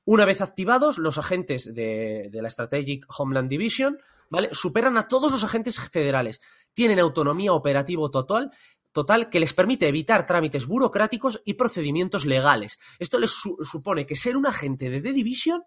[0.05, 3.97] Una vez activados, los agentes de, de la Strategic Homeland Division,
[4.29, 4.49] ¿vale?
[4.51, 6.39] Superan a todos los agentes federales.
[6.73, 8.51] Tienen autonomía operativa total,
[8.91, 12.79] total que les permite evitar trámites burocráticos y procedimientos legales.
[12.99, 15.63] Esto les su- supone que ser un agente de The Division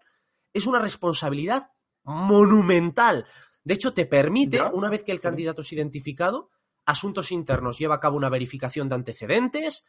[0.53, 1.69] es una responsabilidad
[2.03, 3.25] monumental.
[3.63, 4.71] De hecho, te permite, Ya.
[4.71, 5.23] una vez que el Sí.
[5.23, 6.49] candidato es identificado,
[6.85, 9.85] Asuntos Internos lleva a cabo una verificación de antecedentes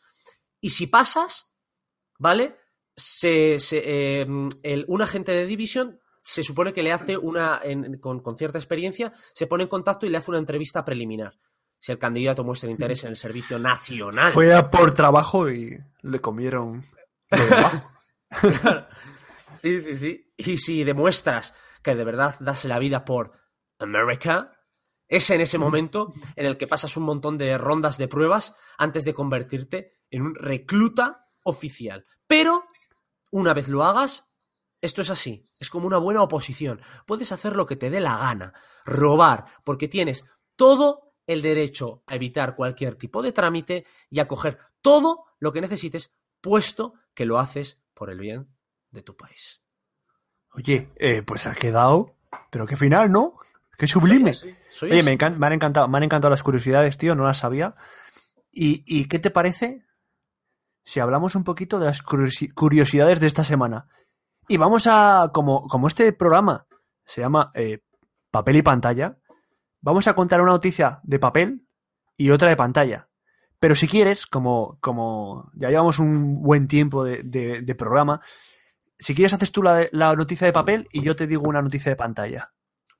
[0.60, 1.52] y si pasas,
[2.18, 2.56] ¿vale?
[2.94, 4.26] Se, se, eh,
[4.62, 8.58] el- un agente de división se supone que le hace una, en- con, con cierta
[8.58, 11.34] experiencia, se pone en contacto y le hace una entrevista preliminar.
[11.78, 14.32] Si el candidato muestra interés en el servicio nacional.
[14.32, 16.84] Fue a por trabajo y le comieron
[17.30, 17.88] lo.
[19.60, 20.32] Sí, sí, sí.
[20.36, 23.32] Y si demuestras que de verdad das la vida por
[23.78, 24.56] América,
[25.08, 29.04] es en ese momento en el que pasas un montón de rondas de pruebas antes
[29.04, 32.06] de convertirte en un recluta oficial.
[32.26, 32.64] Pero,
[33.30, 34.31] una vez lo hagas,
[34.82, 35.42] esto es así.
[35.58, 36.82] Es como una buena oposición.
[37.06, 38.52] Puedes hacer lo que te dé la gana.
[38.84, 40.26] Robar, porque tienes
[40.56, 45.60] todo el derecho a evitar cualquier tipo de trámite y a coger todo lo que
[45.62, 48.48] necesites, puesto que lo haces por el bien
[48.90, 49.62] de tu país.
[50.52, 52.14] Oye, eh, pues ha quedado.
[52.50, 53.38] Pero qué final, ¿no?
[53.78, 54.34] Qué sublime.
[54.34, 54.84] Soy así.
[54.84, 55.12] Oye, me,
[55.46, 57.74] han encantado, me han encantado las curiosidades, tío, no las sabía.
[58.50, 59.84] ¿Y, y qué te parece
[60.84, 63.88] si hablamos un poquito de las curiosi- curiosidades de esta semana?
[64.52, 66.66] Y vamos a, como, como este programa
[67.06, 67.78] se llama eh,
[68.30, 69.16] Papel y Pantalla,
[69.80, 71.66] vamos a contar una noticia de papel
[72.18, 73.08] y otra de pantalla.
[73.58, 78.20] Pero si quieres, como, como ya llevamos un buen tiempo de, de- de programa,
[78.98, 81.88] si quieres haces tú la, la noticia de papel y yo te digo una noticia
[81.90, 82.52] de pantalla.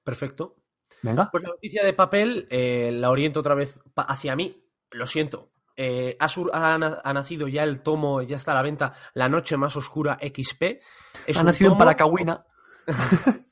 [0.03, 0.57] Perfecto.
[1.03, 1.29] Venga.
[1.31, 4.65] Pues la noticia de papel eh, la oriento otra vez hacia mí.
[4.91, 5.52] Lo siento.
[5.77, 8.95] Eh, ha, sur- ha na- ha nacido ya el tomo, ya está a la venta,
[9.15, 10.81] La Noche Más Oscura XP.
[11.27, 12.45] Es ha nacido en tomo- Paracahuina.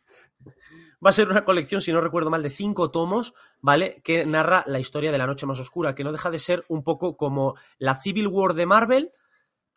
[1.05, 4.03] Va a ser una colección, si no recuerdo mal, de cinco tomos, ¿vale?
[4.05, 6.83] Que narra la historia de la Noche Más Oscura, que no deja de ser un
[6.85, 9.11] poco como la Civil War de Marvel,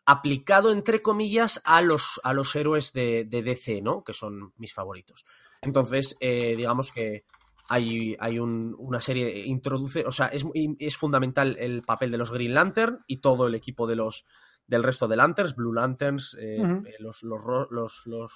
[0.04, 4.04] aplicado, entre comillas, a los, a los héroes de, de DC, ¿no?
[4.04, 5.24] Que son mis favoritos.
[5.62, 7.24] Entonces, eh, digamos que
[7.68, 10.44] hay, hay un- una serie, introduce, o sea, es,
[10.78, 14.24] es fundamental el papel de los Green Lantern y todo el equipo de los,
[14.66, 18.32] del resto de Lanterns, Blue Lanterns, eh, eh, los, los, los, los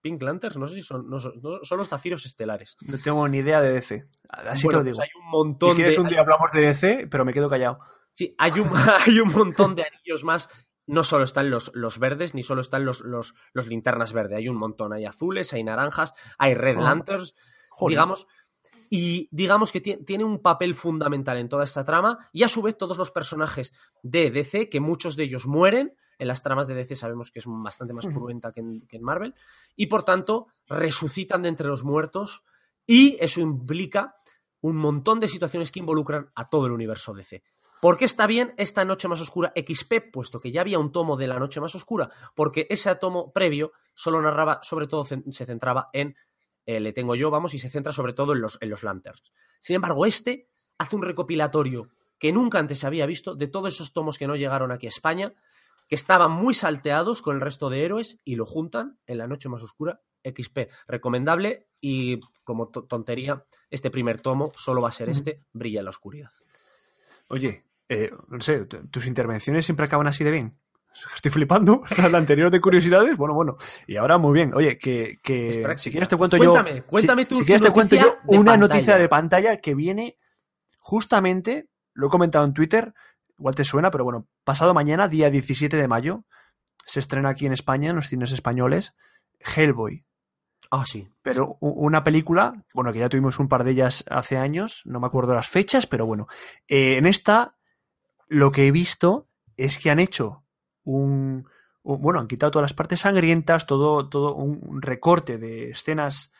[0.00, 2.76] Pink Lanterns, no sé si son, no son, no son los zafiros estelares.
[2.86, 4.06] No tengo ni idea de DC.
[4.28, 5.02] Así Bueno, te lo pues digo.
[5.02, 7.78] hay un montón Si quieres de, un día hablamos de DC, pero me quedo callado.
[8.14, 8.68] Sí, hay un,
[9.06, 10.50] hay un montón de anillos más.
[10.86, 14.36] No solo están los, los verdes, ni solo están los, los, los linternas verdes.
[14.36, 14.92] Hay un montón.
[14.92, 16.82] Hay azules, hay naranjas, hay red Ah.
[16.82, 17.34] lanterns,
[17.70, 17.92] Joder.
[17.92, 18.26] digamos.
[18.96, 22.28] Y digamos que ti- tiene un papel fundamental en toda esta trama.
[22.32, 23.72] Y a su vez, todos los personajes
[24.04, 25.96] de DC, que muchos de ellos mueren.
[26.16, 29.02] En las tramas de DC sabemos que es bastante más cruenta que en, que en
[29.02, 29.34] Marvel.
[29.74, 32.44] Y por tanto, resucitan de entre los muertos.
[32.86, 34.14] Y eso implica
[34.60, 37.42] un montón de situaciones que involucran a todo el universo DC.
[37.80, 40.12] ¿Por qué está bien esta Noche Más Oscura XP?
[40.12, 43.72] Puesto que ya había un tomo de la Noche Más Oscura, porque ese tomo previo
[43.92, 46.14] solo narraba, sobre todo se centraba en,
[46.66, 49.32] eh, le tengo yo, vamos, y se centra sobre todo en los, en los Lanterns.
[49.60, 50.48] Sin embargo, este
[50.78, 51.88] hace un recopilatorio
[52.18, 54.88] que nunca antes se había visto de todos esos tomos que no llegaron aquí a
[54.90, 55.34] España,
[55.88, 59.48] que estaban muy salteados con el resto de héroes y lo juntan en la Noche
[59.48, 60.70] Más Oscura XP.
[60.88, 65.84] Recomendable y como to- tontería, este primer tomo solo va a ser este, Brilla en
[65.84, 66.30] la Oscuridad.
[67.28, 70.58] Oye, eh, no sé, tus intervenciones siempre acaban así de bien.
[71.14, 71.82] Estoy flipando.
[72.10, 73.56] La anterior de curiosidades, bueno, bueno.
[73.86, 74.54] Y ahora muy bien.
[74.54, 75.18] Oye, que,
[75.76, 76.86] si quieres te cuento Cuéntame, yo.
[76.86, 78.56] cuéntame si, tú si tu quieres te cuento yo una pantalla.
[78.56, 80.18] noticia de pantalla que viene
[80.78, 82.92] justamente, lo he comentado en Twitter,
[83.38, 86.24] igual te suena, pero bueno, pasado mañana, día 17 de mayo,
[86.84, 88.94] se estrena aquí en España, en los cines españoles,
[89.56, 90.04] Hellboy.
[90.70, 91.08] Ah, sí.
[91.22, 95.06] pero una película, bueno, que ya tuvimos un par de ellas hace años, no me
[95.06, 96.26] acuerdo las fechas, pero bueno,
[96.68, 97.56] Eh, en esta
[98.28, 100.43] lo que he visto es que han hecho
[100.84, 101.46] un,
[101.82, 106.32] un- bueno, han quitado todas las partes sangrientas, todo, todo un recorte de escenas,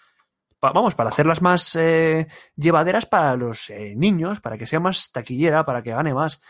[0.61, 2.27] pa- vamos, para hacerlas más eh,
[2.57, 6.41] llevaderas para los eh, niños, para que sea más taquillera, para que gane más.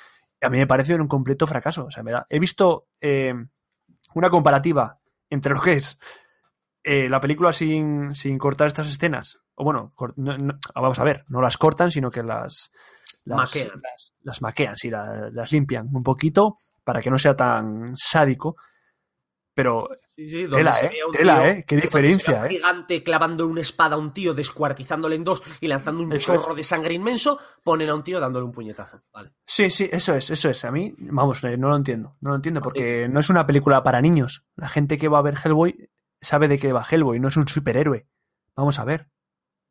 [0.40, 1.86] A mí me parece un completo fracaso.
[1.86, 3.34] O sea, me da, he visto eh,
[4.14, 4.98] una comparativa
[5.30, 5.98] entre lo que es
[6.82, 9.38] eh, la película sin, sin cortar estas escenas.
[9.54, 12.70] O bueno, no- no- vamos a ver, no las cortan, sino que las,
[13.24, 13.80] las Maquean.
[13.82, 18.56] Las, las maquean, sí, la- las limpian un poquito para que no sea tan sádico.
[19.56, 22.48] Pero Sí, sí, donde Tela, eh, tela, tío- eh, qué diferencia, un eh.
[22.48, 26.56] gigante clavando una espada a un tío, descuartizándole en dos y lanzando un Eso chorro
[26.56, 28.98] de sangre inmenso, ponen a un tío dándole un puñetazo.
[29.12, 29.30] Vale.
[29.46, 30.64] Sí, sí, eso es, eso es.
[30.64, 32.16] A mí, vamos, eh, no lo entiendo.
[32.20, 34.44] No lo entiendo porque no es una película para niños.
[34.56, 35.88] La gente que va a ver Hellboy
[36.20, 38.08] sabe de qué va Hellboy, no es un superhéroe.
[38.56, 39.08] Vamos a ver.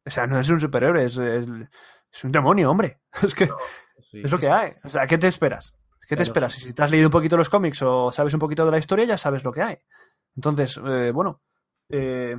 [0.05, 1.45] O sea, no es un superhéroe, es, es,
[2.09, 3.01] es un demonio, hombre.
[3.22, 3.49] Es que
[4.09, 4.72] Sí, es lo que hay.
[4.86, 5.76] O sea, ¿qué te esperas?
[6.07, 6.53] ¿Qué te Pero esperas?
[6.53, 6.61] sí.
[6.61, 9.05] Si te has leído un poquito los cómics o sabes un poquito de la historia,
[9.05, 9.77] ya sabes lo que hay.
[10.35, 11.41] Entonces, eh, bueno,
[11.89, 12.35] eh,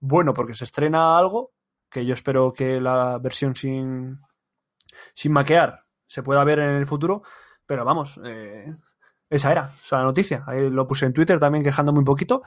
[0.00, 1.52] bueno, porque se estrena algo
[1.90, 4.18] que yo espero que la versión sin,
[5.14, 7.22] sin maquear se pueda ver en el futuro,
[7.66, 8.74] pero vamos, eh,
[9.28, 10.44] esa era, o sea, la noticia.
[10.46, 12.42] Ahí lo puse en Twitter también quejándome un poquito.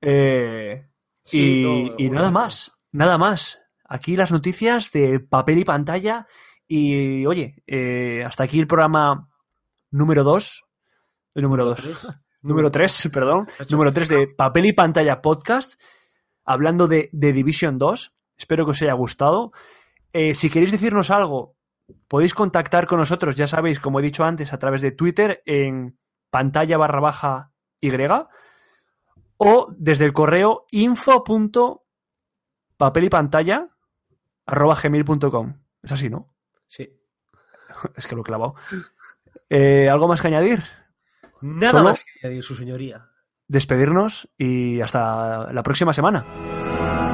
[0.00, 0.88] Eh,
[1.26, 3.58] Sí, y, no, y nada más, nada más.
[3.88, 6.26] Aquí las noticias de papel y pantalla.
[6.66, 9.30] Y oye, eh, hasta aquí el programa
[9.94, 10.64] número 2.
[11.34, 11.76] El número 2.
[11.76, 12.08] tres.
[12.42, 13.46] Número 3, perdón.
[13.70, 15.80] Número 3 de papel y pantalla podcast.
[16.44, 18.12] Hablando de, de Division 2.
[18.36, 19.52] Espero que os haya gustado.
[20.12, 21.56] Eh, si queréis decirnos algo,
[22.06, 25.98] podéis contactar con nosotros, ya sabéis, como he dicho antes, a través de Twitter en
[26.30, 27.90] pantalla barra baja Y
[29.36, 31.84] o desde el correo info.papel
[33.04, 33.70] y pantalla
[34.44, 35.62] arroba gmail.com.
[35.82, 36.34] Es así, ¿no?
[36.66, 37.00] Sí.
[37.96, 38.54] Es que lo he clavado.
[39.56, 40.64] Eh, ¿Algo más que añadir?
[41.40, 43.06] Nada Solo- más que añadir, su señoría.
[43.46, 46.24] Despedirnos y hasta la próxima semana.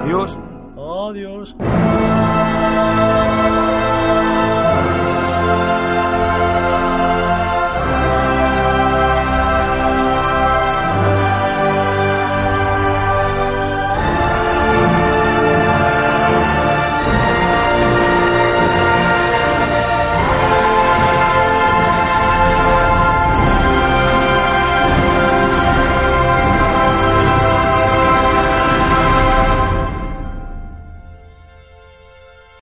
[0.03, 0.39] Adiós.
[0.79, 1.55] Adiós.